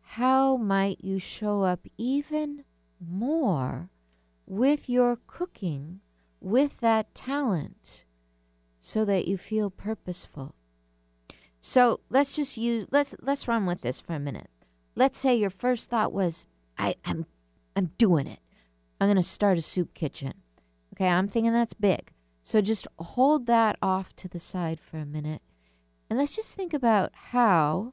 [0.00, 2.64] How might you show up even
[3.00, 3.90] more
[4.46, 6.00] with your cooking,
[6.40, 8.04] with that talent,
[8.78, 10.54] so that you feel purposeful.
[11.60, 14.48] So let's just use let's let's run with this for a minute.
[14.94, 16.46] Let's say your first thought was,
[16.78, 17.26] I, I'm
[17.74, 18.40] I'm doing it.
[19.00, 20.34] I'm gonna start a soup kitchen.
[20.94, 22.12] Okay, I'm thinking that's big.
[22.40, 25.42] So just hold that off to the side for a minute.
[26.08, 27.92] And let's just think about how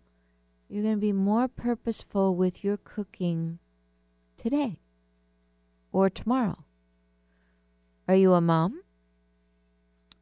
[0.70, 3.58] you're to be more purposeful with your cooking
[4.38, 4.78] today
[5.94, 6.66] or tomorrow?
[8.10, 8.82] Are you a mom?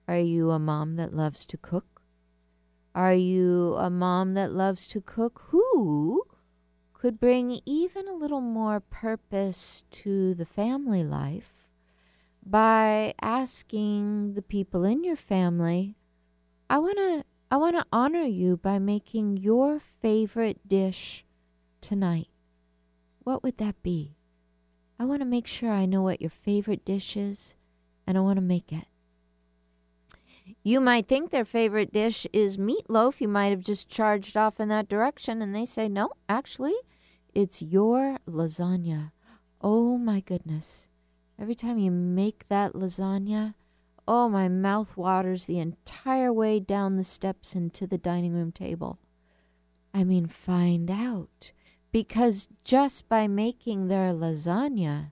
[0.08, 2.04] Are you a mom that loves to cook?
[2.94, 6.26] Are you a mom that loves to cook who
[6.94, 11.62] could bring even a little more purpose to the family life
[12.46, 15.96] by asking the people in your family,
[16.70, 21.26] I want to I want to honor you by making your favorite dish
[21.82, 22.30] tonight.
[23.24, 24.16] What would that be?
[25.02, 27.56] I want to make sure I know what your favorite dish is
[28.06, 28.86] and I want to make it.
[30.62, 33.20] You might think their favorite dish is meatloaf.
[33.20, 36.76] You might have just charged off in that direction, and they say, no, actually,
[37.34, 39.12] it's your lasagna.
[39.60, 40.88] Oh my goodness.
[41.40, 43.56] Every time you make that lasagna,
[44.08, 49.00] oh, my mouth waters the entire way down the steps into the dining room table.
[49.96, 51.54] I mean, find out
[51.92, 55.12] because just by making their lasagna,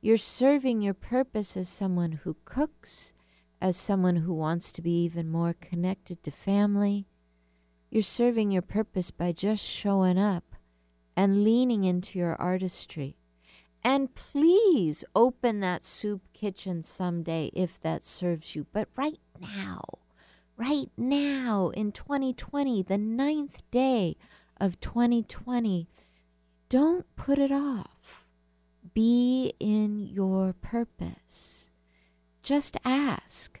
[0.00, 3.12] you're serving your purpose as someone who cooks,
[3.60, 7.06] as someone who wants to be even more connected to family.
[7.90, 10.54] You're serving your purpose by just showing up
[11.16, 13.16] and leaning into your artistry.
[13.82, 18.66] And please open that soup kitchen someday if that serves you.
[18.72, 19.82] But right now,
[20.56, 24.16] right now in 2020, the ninth day
[24.60, 25.88] of 2020.
[26.68, 28.26] Don't put it off.
[28.94, 31.70] Be in your purpose.
[32.42, 33.60] Just ask,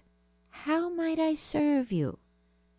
[0.50, 2.18] How might I serve you?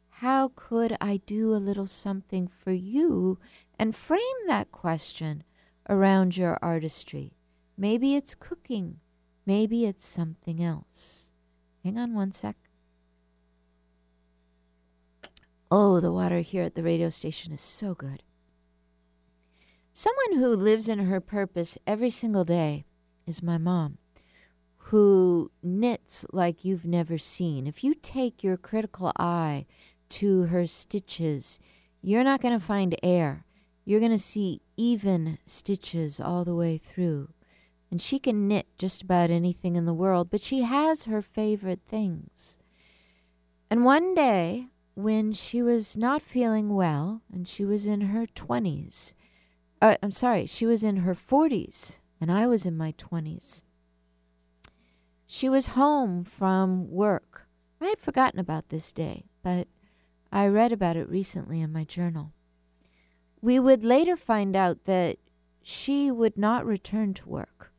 [0.09, 3.39] How could I do a little something for you?
[3.77, 5.43] And frame that question
[5.87, 7.33] around your artistry.
[7.77, 8.99] Maybe it's cooking,
[9.45, 11.31] maybe it's something else.
[11.83, 12.68] Hang on one sec.
[15.71, 18.23] Oh, the water here at the radio station is so good.
[19.93, 22.85] Someone who lives in her purpose every single day
[23.27, 23.99] is my mom,
[24.77, 27.67] who knits like you've never seen.
[27.67, 29.67] If you take your critical eye
[30.09, 31.59] to her stitches,
[32.01, 33.45] you're not going to find air.
[33.85, 37.29] You're going to see even stitches all the way through.
[37.91, 41.81] And she can knit just about anything in the world, but she has her favorite
[41.87, 42.57] things.
[43.69, 44.67] And one day,
[45.03, 49.13] when she was not feeling well and she was in her 20s.
[49.81, 53.63] Uh, I'm sorry, she was in her 40s and I was in my 20s.
[55.25, 57.47] She was home from work.
[57.79, 59.67] I had forgotten about this day, but
[60.31, 62.33] I read about it recently in my journal.
[63.41, 65.17] We would later find out that
[65.61, 67.71] she would not return to work.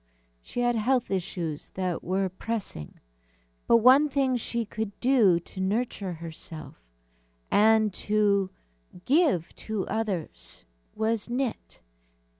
[0.42, 2.94] She had health issues that were pressing.
[3.68, 6.79] But one thing she could do to nurture herself
[7.50, 8.50] and to
[9.04, 11.80] give to others was knit.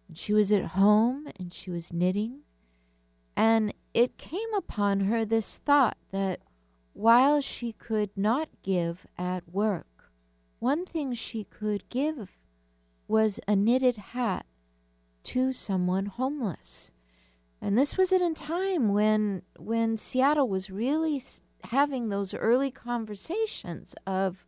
[0.08, 2.40] And she was at home and she was knitting.
[3.36, 6.40] And it came upon her this thought that
[6.92, 10.10] while she could not give at work,
[10.58, 12.36] one thing she could give
[13.08, 14.46] was a knitted hat
[15.24, 16.92] to someone homeless.
[17.62, 21.20] And this was at a time when when Seattle was really
[21.64, 24.46] having those early conversations of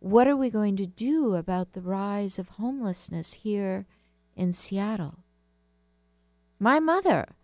[0.00, 3.86] what are we going to do about the rise of homelessness here
[4.36, 5.24] in Seattle?
[6.58, 7.36] My mother,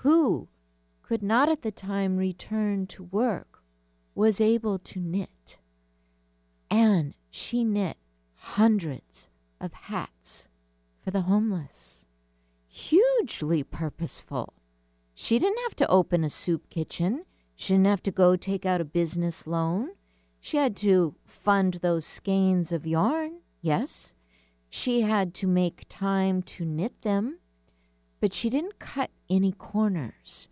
[0.00, 0.48] who
[1.02, 3.62] could not at the time return to work,
[4.14, 5.58] was able to knit.
[6.70, 7.96] And she knit
[8.34, 9.28] hundreds
[9.60, 10.48] of hats
[11.04, 12.06] for the homeless.
[12.68, 14.54] Hugely purposeful.
[15.14, 17.24] She didn't have to open a soup kitchen.
[17.54, 19.90] She didn't have to go take out a business loan.
[20.46, 24.14] She had to fund those skeins of yarn, yes.
[24.68, 27.40] She had to make time to knit them,
[28.20, 30.46] but she didn't cut any corners.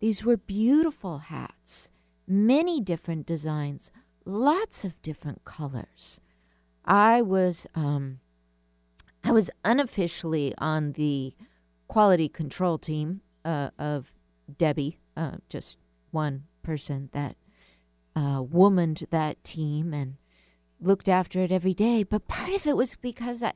[0.00, 1.90] These were beautiful hats,
[2.26, 3.90] many different designs,
[4.24, 6.20] lots of different colors.
[6.86, 8.20] I was um,
[9.22, 11.34] I was unofficially on the
[11.86, 14.14] quality control team uh, of
[14.56, 15.76] Debby, uh, just
[16.12, 17.36] one person that
[18.16, 20.16] uh, womaned that team and
[20.80, 22.02] looked after it every day.
[22.02, 23.52] But part of it was because I,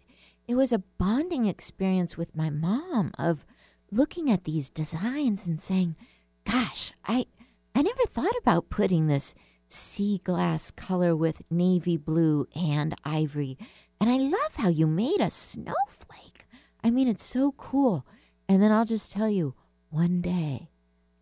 [0.46, 3.44] it was a bonding experience with my mom of
[3.90, 5.96] looking at these designs and saying,
[6.44, 7.26] "Gosh, I
[7.74, 9.34] I never thought about putting this
[9.68, 13.58] sea glass color with navy blue and ivory
[14.00, 16.46] and I love how you made a snowflake.
[16.84, 18.06] I mean, it's so cool.
[18.48, 19.54] And then I'll just tell you
[19.90, 20.70] one day,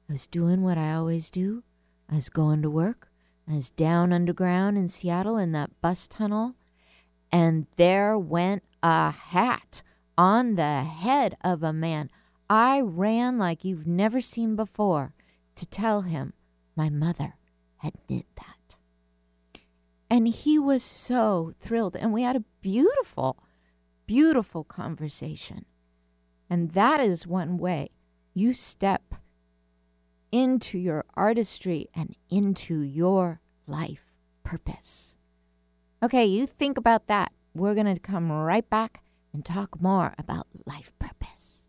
[0.09, 1.63] I was doing what I always do.
[2.11, 3.09] I was going to work.
[3.49, 6.55] I was down underground in Seattle in that bus tunnel.
[7.31, 9.83] And there went a hat
[10.19, 12.11] on the head of a man.
[12.49, 15.15] I ran like you've never seen before
[15.57, 16.33] to tell him
[16.77, 17.37] my mother
[17.79, 18.77] had knit that.
[20.09, 21.97] And he was so thrilled.
[21.97, 23.43] And we had a beautiful,
[24.07, 25.67] beautiful conversation.
[26.49, 27.91] And that is one way
[28.35, 29.15] you step
[30.33, 34.13] into your artistry and into your life
[34.45, 35.17] purpose.
[36.03, 37.33] Okay, you think about that.
[37.55, 39.03] We're going to come right back
[39.33, 41.69] and talk more about life purpose.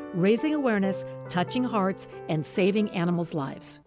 [0.13, 3.81] raising awareness, touching hearts, and saving animals' lives.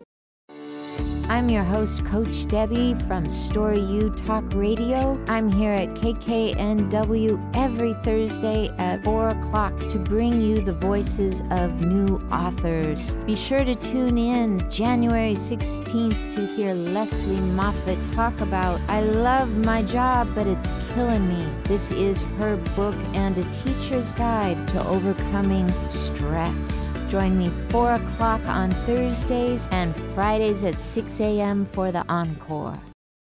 [1.27, 5.19] I'm your host, Coach Debby from Story U Talk Radio.
[5.27, 11.81] I'm here at KKNW every Thursday at 4 o'clock to bring you the voices of
[11.81, 13.15] new authors.
[13.27, 19.49] Be sure to tune in January 16th to hear Leslie Moffat talk about I love
[19.65, 21.49] my job, but it's killing me.
[21.63, 26.95] This is her book and a teacher's guide to overcoming stress.
[27.09, 31.67] Join me 4 o'clock on Thursdays and Fridays at 6 a.m.
[31.67, 32.81] for the encore.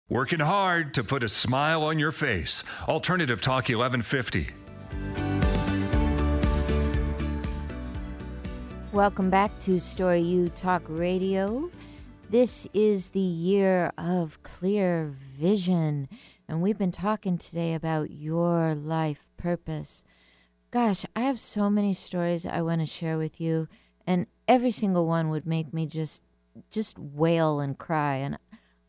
[0.09, 2.65] Working hard to put a smile on your face.
[2.87, 4.51] Alternative Talk 1150.
[8.93, 11.71] Welcome back to Story U Talk Radio.
[12.29, 16.09] This is the year of clear vision,
[16.47, 20.05] and we've been talking today about your life purpose.
[20.71, 23.67] Gosh, I have so many stories I want to share with you,
[24.07, 26.23] and every single one would make me just
[26.71, 28.39] just wail and cry and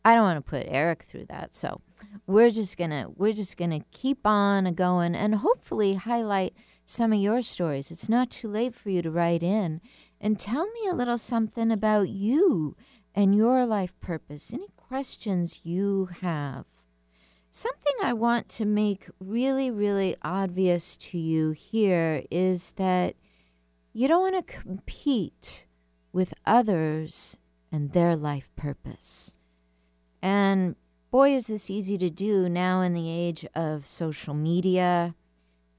[0.04, 1.54] I don't want to put Eric through that.
[1.54, 1.80] So
[2.26, 6.54] we're just gonna we're just gonna keep on going and hopefully highlight
[6.84, 7.90] some of your stories.
[7.90, 9.80] It's not too late for you to write in
[10.20, 12.76] and tell me a little something about you
[13.14, 14.52] and your life purpose.
[14.52, 16.66] Any questions you have.
[17.50, 23.14] Something I want to make really, really obvious to you here is that
[23.92, 25.66] you don't want to compete
[26.12, 27.38] with others
[27.74, 29.34] and their life purpose.
[30.22, 30.76] And
[31.10, 35.16] boy, is this easy to do now in the age of social media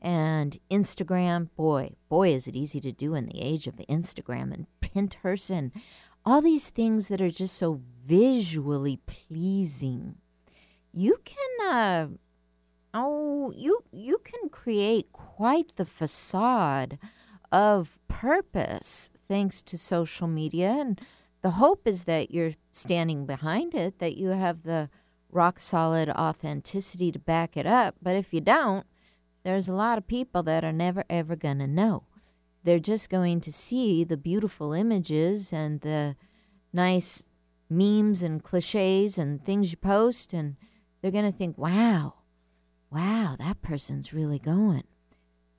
[0.02, 1.48] and Instagram.
[1.56, 5.72] Boy, boy, is it easy to do in the age of Instagram and Pinterest and
[6.26, 10.16] all these things that are just so visually pleasing.
[10.92, 12.08] You can, uh,
[12.94, 16.98] oh, you you can create quite the facade
[17.52, 21.00] of purpose thanks to social media and
[21.46, 24.90] the hope is that you're standing behind it, that you have the
[25.30, 27.94] rock solid authenticity to back it up.
[28.02, 28.84] But if you don't,
[29.44, 32.08] there's a lot of people that are never ever going to know.
[32.64, 36.16] They're just going to see the beautiful images and the
[36.74, 37.26] nice
[37.70, 40.56] memes and cliches and things you post, and
[41.00, 42.16] they're going to think, wow,
[42.90, 44.86] wow, that person's really going.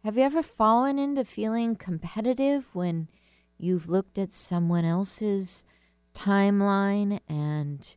[0.03, 3.07] Have you ever fallen into feeling competitive when
[3.57, 5.65] you've looked at someone else's
[6.17, 7.95] timeline and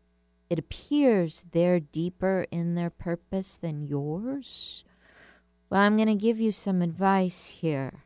[0.50, 4.84] it appears they're deeper in their purpose than yours?
[5.70, 8.04] Well, I'm going to give you some advice here.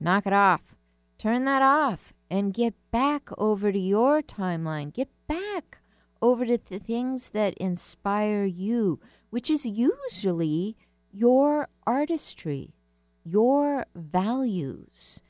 [0.00, 0.76] Knock it off.
[1.18, 4.92] Turn that off and get back over to your timeline.
[4.92, 5.78] Get back
[6.22, 10.76] over to the things that inspire you, which is usually
[11.12, 12.74] your artistry,
[13.24, 15.20] your values.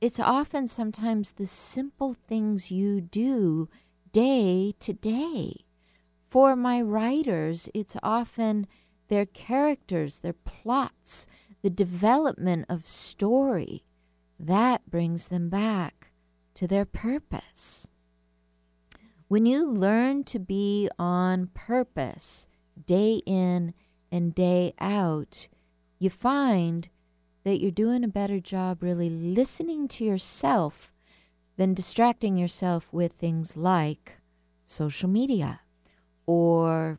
[0.00, 3.68] It's often sometimes the simple things you do
[4.12, 5.66] day to day.
[6.26, 8.66] For my writers, it's often
[9.08, 11.26] their characters, their plots,
[11.60, 13.84] the development of story.
[14.38, 16.12] That brings them back
[16.54, 17.88] to their purpose.
[19.28, 22.46] When you learn to be on purpose
[22.86, 23.74] day in
[24.10, 25.46] and day out,
[25.98, 26.88] you find
[27.44, 30.92] that you're doing a better job really listening to yourself
[31.56, 34.18] than distracting yourself with things like
[34.64, 35.60] social media
[36.26, 36.98] or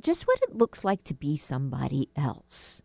[0.00, 2.82] just what it looks like to be somebody else.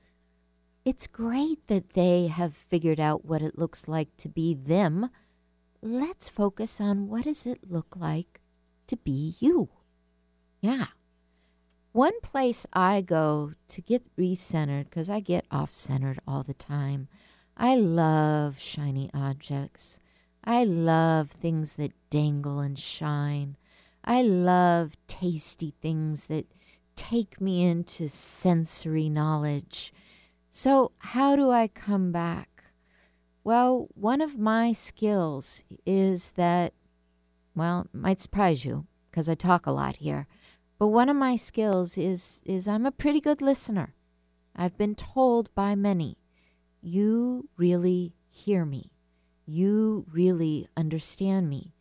[0.86, 5.09] It's great that they have figured out what it looks like to be them.
[5.82, 8.39] Let's focus on what does it look like
[8.88, 9.70] to be you.
[10.62, 10.88] Yeah.
[11.93, 17.09] One place I go to get recentered because I get off centered all the time.
[17.57, 19.99] I love shiny objects.
[20.43, 23.57] I love things that dangle and shine.
[24.05, 26.45] I love tasty things that
[26.95, 29.93] take me into sensory knowledge.
[30.49, 32.63] So, how do I come back?
[33.43, 36.73] Well, one of my skills is that,
[37.55, 40.27] well, it might surprise you because I talk a lot here,
[40.82, 43.93] but one of my skills is, is I'm a pretty good listener.
[44.55, 46.17] I've been told by many,
[46.82, 48.89] you really hear me.
[49.45, 51.75] You really understand me.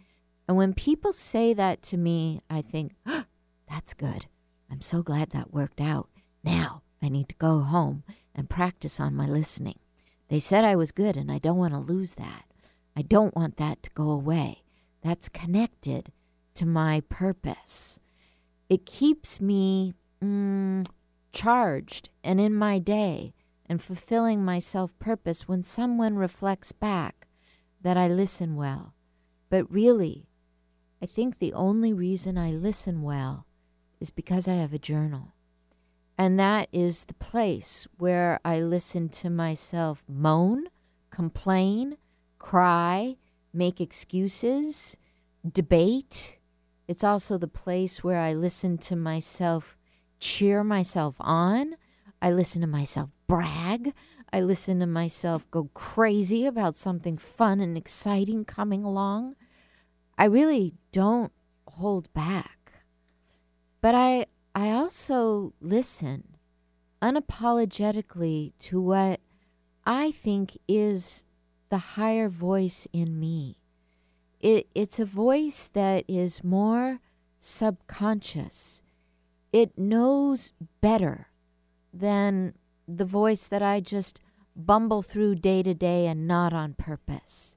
[0.47, 3.25] And when people say that to me, I think, oh,
[3.67, 4.27] that's good.
[4.71, 6.11] I'm so glad that worked out.
[6.45, 9.79] Now I need to go home and practice on my listening.
[10.29, 12.45] They said I was good, and I don't want to lose that.
[12.95, 14.65] I don't want that to go away.
[15.03, 16.13] That's connected
[16.53, 17.99] to my purpose.
[18.71, 19.93] It keeps me
[20.23, 20.87] mm,
[21.33, 23.35] charged and in my day
[23.67, 27.27] and fulfilling my self purpose when someone reflects back
[27.83, 28.95] that I listen well.
[29.49, 30.29] But really,
[31.03, 33.47] I think the only reason I listen well
[34.01, 35.33] is because I have a journal.
[36.17, 40.67] And that is the place where I listen to myself moan,
[41.11, 41.97] complain,
[42.39, 43.17] cry,
[43.53, 44.97] make excuses,
[45.51, 46.37] debate.
[46.91, 49.77] It's also the place where I listen to myself
[50.19, 51.77] cheer myself on.
[52.21, 53.95] I listen to myself brag.
[54.33, 59.37] I listen to myself go crazy about something fun and exciting coming along.
[60.19, 61.31] I really don't
[61.69, 62.73] hold back.
[63.81, 66.39] But I I also listen
[67.01, 69.21] unapologetically to what
[69.87, 71.23] I think is
[71.69, 73.60] the higher voice in me.
[74.41, 77.01] It, it's a voice that is more
[77.39, 78.83] subconscious.
[79.53, 81.29] It knows better
[81.93, 82.55] than
[82.89, 84.21] the voice that I just
[84.57, 87.57] bumble through day to day and not on purpose.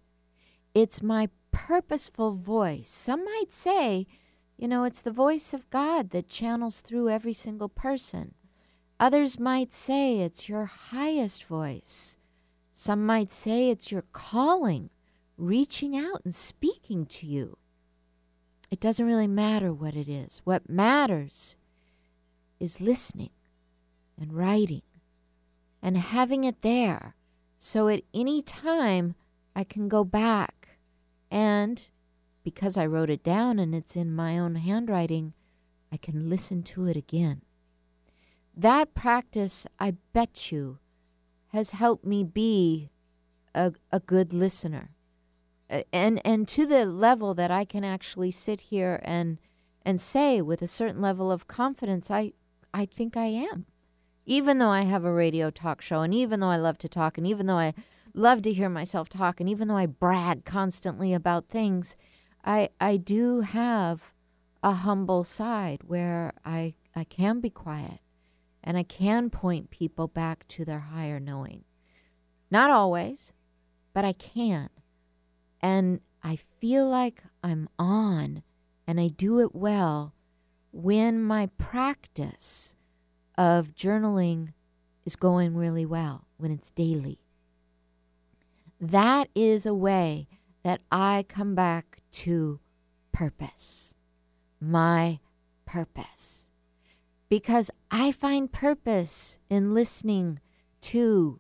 [0.73, 2.89] It's my purposeful voice.
[2.89, 4.07] Some might say
[4.57, 8.35] you know, it's the voice of God that channels through every single person.
[8.99, 12.17] Others might say it's your highest voice.
[12.71, 14.89] Some might say it's your calling,
[15.37, 17.57] reaching out and speaking to you.
[18.71, 20.41] It doesn't really matter what it is.
[20.43, 21.55] What matters
[22.59, 23.31] is listening
[24.19, 24.81] and writing
[25.81, 27.15] and having it there
[27.57, 29.15] so at any time
[29.55, 30.77] I can go back
[31.29, 31.87] and
[32.43, 35.33] because I wrote it down and it's in my own handwriting,
[35.91, 37.41] I can listen to it again.
[38.55, 40.79] That practice, I bet you,
[41.47, 42.89] has helped me be
[43.55, 44.91] a, a good listener.
[45.73, 49.39] Uh, and and to the level that I can actually sit here and
[49.83, 52.33] and say with a certain level of confidence, I
[52.73, 53.65] I think I am.
[54.25, 57.17] Even though I have a radio talk show and even though I love to talk
[57.17, 57.73] and even though I
[58.13, 61.95] love to hear myself talk and even though I brag constantly about things,
[62.45, 64.13] I I do have
[64.61, 67.99] a humble side where I I can be quiet
[68.63, 71.65] and I can point people back to their higher knowing.
[72.51, 73.33] Not always,
[73.93, 74.69] but I can.
[75.63, 78.43] And I feel like I'm on
[78.85, 80.13] and I do it well
[80.73, 82.75] when my practice
[83.37, 84.49] of journaling
[85.05, 87.19] is going really well, when it's daily.
[88.81, 90.27] That is a way
[90.63, 92.59] that I come back to
[93.13, 93.95] purpose,
[94.59, 95.19] my
[95.65, 96.49] purpose.
[97.29, 100.39] Because I find purpose in listening
[100.81, 101.39] to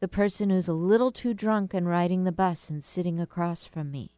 [0.00, 3.90] the person who's a little too drunk and riding the bus and sitting across from
[3.90, 4.16] me.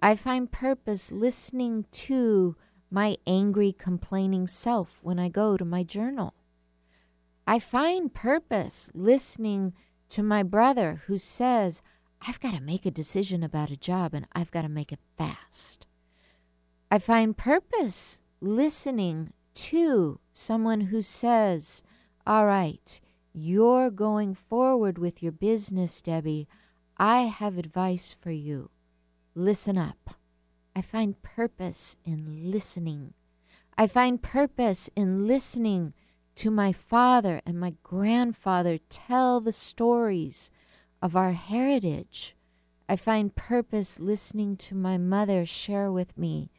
[0.00, 2.56] I find purpose listening to
[2.90, 6.34] my angry, complaining self when I go to my journal.
[7.46, 9.74] I find purpose listening
[10.10, 11.82] to my brother who says,
[12.26, 15.00] I've got to make a decision about a job and I've got to make it
[15.16, 15.86] fast.
[16.90, 21.82] I find purpose listening to someone who says,
[22.26, 23.00] All right,
[23.32, 26.48] you're going forward with your business, Debby.
[26.96, 28.70] I have advice for you.
[29.34, 30.16] Listen up.
[30.74, 33.14] I find purpose in listening.
[33.78, 35.94] I find purpose in listening
[36.36, 40.50] to my father and my grandfather tell the stories
[41.02, 42.34] of our heritage.
[42.88, 46.50] I find purpose listening to my mother share with me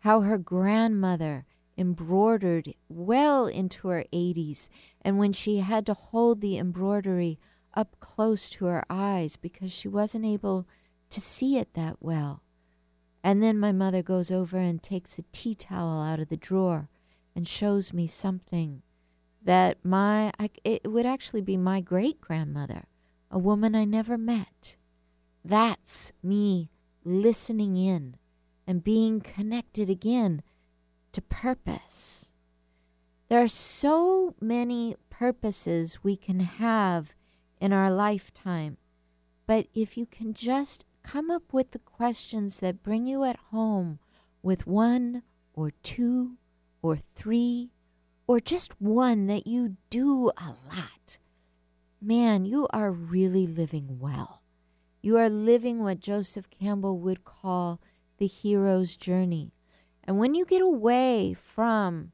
[0.00, 1.44] how her grandmother
[1.76, 4.68] embroidered well into her 80s,
[5.02, 7.38] and when she had to hold the embroidery
[7.74, 10.66] up close to her eyes because she wasn't able
[11.08, 12.42] to see it that well.
[13.22, 16.88] And then my mother goes over and takes a tea towel out of the drawer
[17.34, 18.82] and shows me something
[19.42, 20.32] that my
[20.64, 22.84] it would actually be my great grandmother,
[23.30, 24.76] a woman I never met.
[25.44, 26.70] That's me
[27.04, 28.16] listening in
[28.66, 30.42] and being connected again
[31.12, 32.32] to purpose.
[33.28, 37.14] There are so many purposes we can have
[37.60, 38.76] in our lifetime,
[39.46, 43.98] but if you can just come up with the questions that bring you at home
[44.42, 46.36] with one or two
[46.82, 47.70] or three
[48.26, 51.18] or just one that you do a lot,
[52.00, 54.42] man, you are really living well.
[55.02, 57.80] You are living what Joseph Campbell would call
[58.18, 59.52] the hero's journey.
[60.10, 62.10] And when you get away from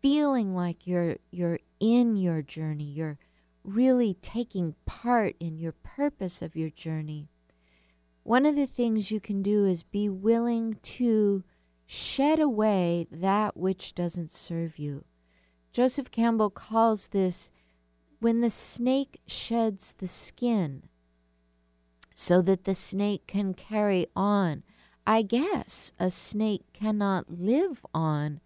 [0.00, 3.18] feeling like you're you're in your journey, you're
[3.64, 7.26] really taking part in your purpose of your journey.
[8.22, 11.42] One of the things you can do is be willing to
[11.84, 15.04] shed away that which doesn't serve you.
[15.72, 17.50] Joseph Campbell calls this
[18.20, 20.84] when the snake sheds the skin
[22.14, 24.62] so that the snake can carry on
[25.06, 28.40] I guess a snake cannot live on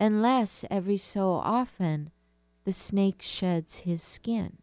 [0.00, 2.10] unless every so often
[2.64, 4.58] the snake sheds his skin.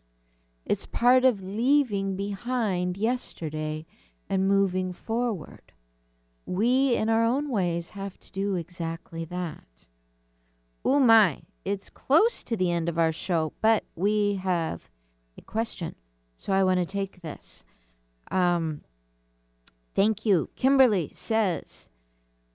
[0.66, 3.86] It's part of leaving behind yesterday
[4.30, 5.72] and moving forward.
[6.46, 9.88] We, in our own ways, have to do exactly that.
[10.84, 14.90] Oh my, it's close to the end of our show, but we have
[15.38, 15.96] a question.
[16.36, 17.64] So I want to take this.
[18.32, 18.82] Um,
[19.98, 20.52] Thank you.
[20.56, 21.90] Kimberly says,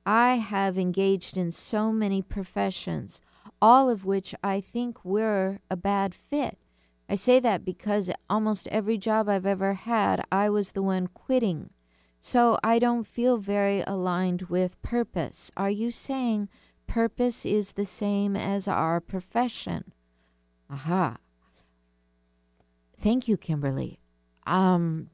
[0.07, 3.20] I have engaged in so many professions,
[3.61, 6.57] all of which I think were a bad fit.
[7.09, 11.70] I say that because almost every job I've ever had, I was the one quitting.
[12.20, 15.51] So I don't feel very aligned with purpose.
[15.57, 16.49] Are you saying
[16.86, 19.90] purpose is the same as our profession?
[20.70, 21.16] Aha.
[22.97, 23.99] Thank you, Kimberly.
[24.47, 25.11] Um,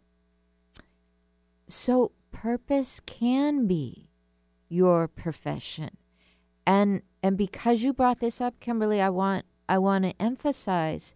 [1.68, 2.12] so
[2.43, 4.09] purpose can be
[4.68, 5.97] your profession.
[6.66, 11.14] And and because you brought this up, Kimberly, I want I want to emphasize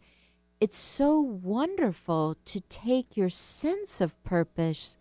[0.60, 4.96] it's so wonderful to take your sense of purpose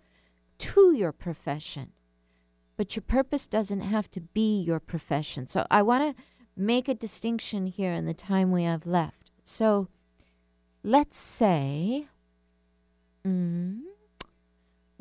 [0.59, 1.91] to your profession.
[2.77, 5.47] But your purpose doesn't have to be your profession.
[5.47, 6.23] So I want to
[6.55, 9.31] make a distinction here in the time we have left.
[9.43, 9.87] So
[10.83, 12.07] let's say,
[13.25, 13.81] mm,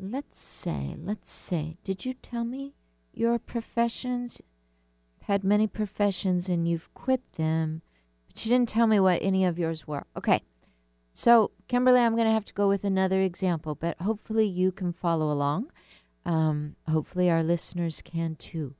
[0.01, 2.73] let's say, let's say, did you tell me
[3.13, 4.41] your professions?
[5.25, 7.83] Had many professions and you've quit them,
[8.27, 10.07] but you didn't tell me what any of yours were.
[10.17, 10.41] Okay.
[11.13, 14.91] So, Kimberly, I'm going to have to go with another example, but hopefully you can
[14.93, 15.71] follow along.
[16.25, 18.75] Um, hopefully, our listeners can too.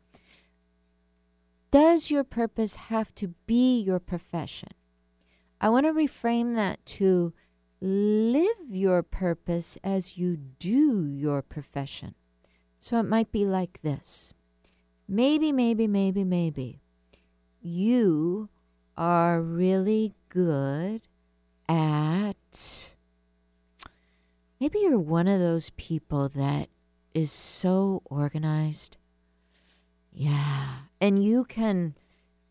[1.69, 4.69] Does your purpose have to be your profession?
[5.59, 7.33] I want to reframe that to
[7.81, 12.15] live your purpose as you do your profession.
[12.79, 14.33] So it might be like this
[15.07, 16.81] maybe, maybe, maybe, maybe
[17.61, 18.49] you
[18.97, 21.01] are really good
[21.67, 22.91] at.
[24.59, 26.69] Maybe you're one of those people that
[27.13, 28.97] is so organized.
[30.13, 30.73] Yeah.
[30.99, 31.95] And you can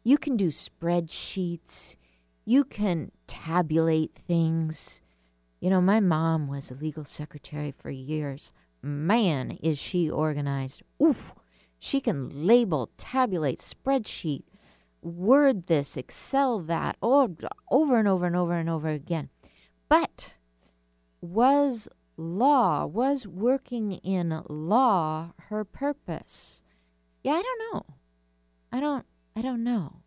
[0.02, 1.96] you can do spreadsheets.
[2.44, 5.00] You can tabulate things.
[5.60, 8.52] You know, my mom was a legal secretary for years.
[8.82, 10.82] Man, is she organized.
[11.02, 11.34] Oof.
[11.78, 14.42] She can label, tabulate, spreadsheet,
[15.02, 17.34] word this, Excel that, oh,
[17.70, 19.30] over and over and over and over again.
[19.88, 20.34] But
[21.20, 26.62] was law, was working in law her purpose?
[27.22, 27.86] Yeah, I don't know.
[28.72, 29.06] I don't
[29.36, 30.02] I don't know.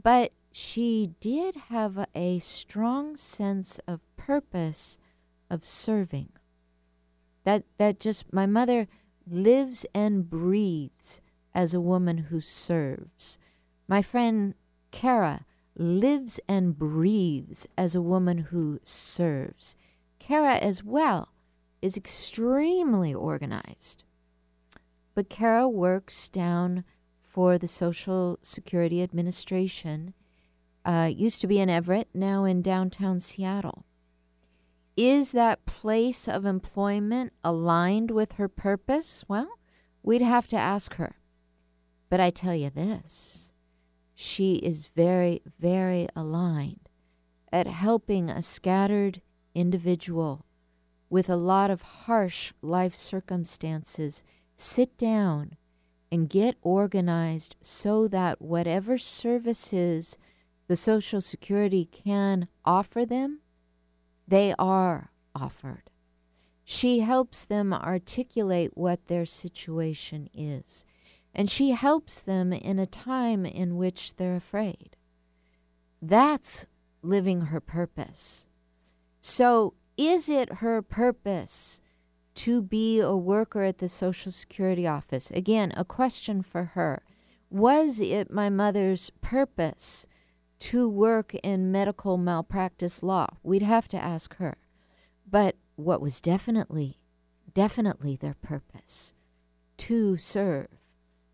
[0.00, 4.98] But she did have a strong sense of purpose
[5.50, 6.30] of serving.
[7.44, 8.86] That that just my mother
[9.26, 11.20] lives and breathes
[11.54, 13.38] as a woman who serves.
[13.88, 14.54] My friend
[14.90, 15.46] Kara
[15.76, 19.76] lives and breathes as a woman who serves.
[20.18, 21.32] Kara as well
[21.80, 24.04] is extremely organized.
[25.14, 26.84] But Kara works down
[27.20, 30.14] for the Social Security Administration.
[30.84, 33.84] Uh, used to be in Everett, now in downtown Seattle.
[34.96, 39.24] Is that place of employment aligned with her purpose?
[39.28, 39.58] Well,
[40.02, 41.16] we'd have to ask her.
[42.08, 43.52] But I tell you this
[44.14, 46.88] she is very, very aligned
[47.52, 49.22] at helping a scattered
[49.54, 50.44] individual
[51.08, 54.22] with a lot of harsh life circumstances
[54.54, 55.56] sit down
[56.12, 60.18] and get organized so that whatever services
[60.68, 63.39] the Social Security can offer them,
[64.30, 65.90] they are offered.
[66.64, 70.84] She helps them articulate what their situation is,
[71.34, 74.96] and she helps them in a time in which they're afraid.
[76.00, 76.66] That's
[77.02, 78.46] living her purpose.
[79.20, 81.80] So, is it her purpose
[82.36, 85.32] to be a worker at the Social Security office?
[85.32, 87.02] Again, a question for her.
[87.50, 90.06] Was it my mother's purpose
[90.60, 93.26] to work in medical malpractice law?
[93.42, 94.58] We'd have to ask her.
[95.28, 97.00] But what was definitely,
[97.52, 99.14] definitely their purpose?
[99.78, 100.68] To serve,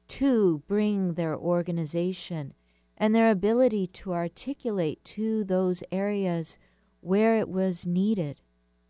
[0.08, 2.54] to bring their organization
[2.96, 6.58] and their ability to articulate to those areas
[7.00, 8.40] where it was needed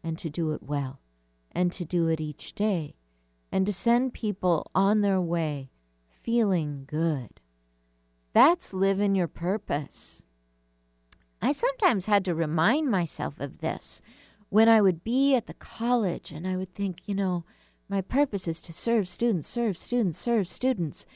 [0.05, 1.01] and to do it well
[1.53, 2.95] and to do it each day,
[3.51, 5.71] and to send people on their way
[6.07, 7.41] feeling good.
[8.35, 10.23] That's living your purpose.
[11.41, 14.03] I sometimes had to remind myself of this
[14.49, 17.45] when I would be at the college and I would think, you know,
[17.89, 21.07] my purpose is to serve students, serve students, serve students.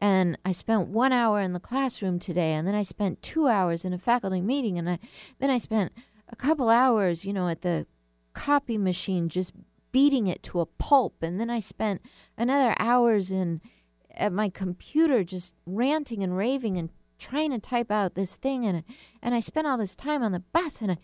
[0.00, 3.84] And I spent one hour in the classroom today, and then I spent two hours
[3.84, 4.98] in a faculty meeting, and I,
[5.38, 5.92] then I spent
[6.28, 7.86] a couple hours, you know, at the
[8.34, 9.54] copy machine just
[9.92, 11.22] beating it to a pulp.
[11.22, 12.02] And then I spent
[12.36, 13.62] another hours in
[14.10, 18.84] at my computer just ranting and raving and trying to type out this thing and
[19.22, 20.98] and I spent all this time on the bus and I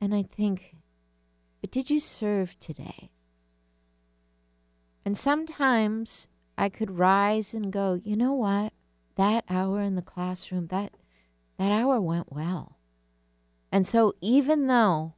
[0.00, 0.76] and I think
[1.60, 3.10] but did you serve today?
[5.04, 6.26] And sometimes
[6.58, 8.72] I could rise and go, you know what?
[9.16, 10.94] That hour in the classroom, that
[11.58, 12.78] that hour went well.
[13.70, 15.14] And so even though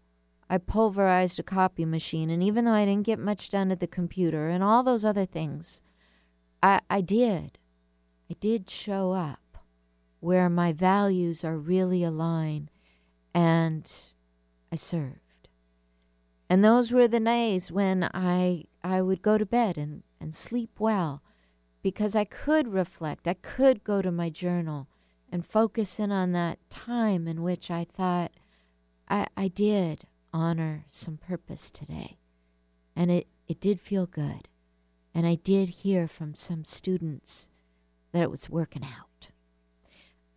[0.48, 2.30] I pulverized a copy machine.
[2.30, 5.24] And even though I didn't get much done at the computer and all those other
[5.24, 5.80] things,
[6.62, 7.58] I, I did.
[8.30, 9.40] I did show up
[10.24, 12.70] where my values are really aligned
[13.34, 13.90] and
[14.72, 15.48] I served.
[16.48, 20.78] And those were the days when I I would go to bed and, and sleep
[20.78, 21.22] well
[21.82, 23.28] because I could reflect.
[23.28, 24.88] I could go to my journal
[25.30, 28.32] and focus in on that time in which I thought
[29.08, 32.16] I, I did honor some purpose today.
[32.96, 34.48] And it, it did feel good.
[35.14, 37.48] And I did hear from some students
[38.12, 39.13] that it was working out.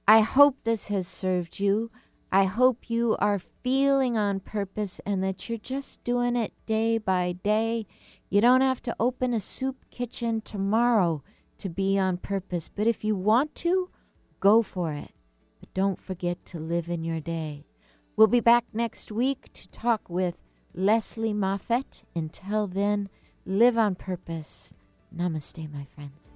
[0.08, 1.92] I hope this has served you.
[2.32, 7.34] I hope you are feeling on purpose and that you're just doing it day by
[7.44, 7.86] day.
[8.30, 11.24] You don't have to open a soup kitchen tomorrow
[11.58, 13.90] to be on purpose, but if you want to,
[14.40, 15.12] go for it.
[15.60, 17.66] But don't forget to live in your day.
[18.16, 20.42] We'll be back next week to talk with
[20.74, 22.04] Leslie Moffett.
[22.16, 23.10] Until then,
[23.46, 24.74] live on purpose.
[25.16, 26.32] Namaste, my friends.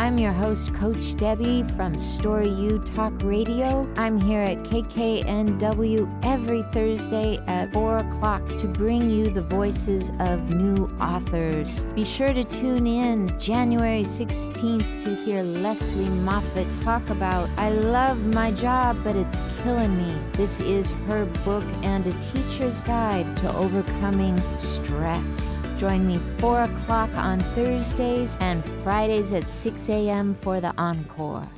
[0.00, 3.86] I'm your host, Coach Debby from Story U Talk Radio.
[3.98, 10.48] I'm here at KKNW every Thursday at 4 o'clock to bring you the voices of
[10.48, 11.84] new authors.
[11.94, 18.16] Be sure to tune in January 16th to hear Leslie Moffat talk about I love
[18.34, 20.18] my job, but it's killing me.
[20.32, 25.62] This is her book and a teacher's guide to overcoming stress.
[25.76, 30.34] Join me 4 o'clock on Thursdays and Fridays at 6 a.m.
[30.34, 31.50] for the encore.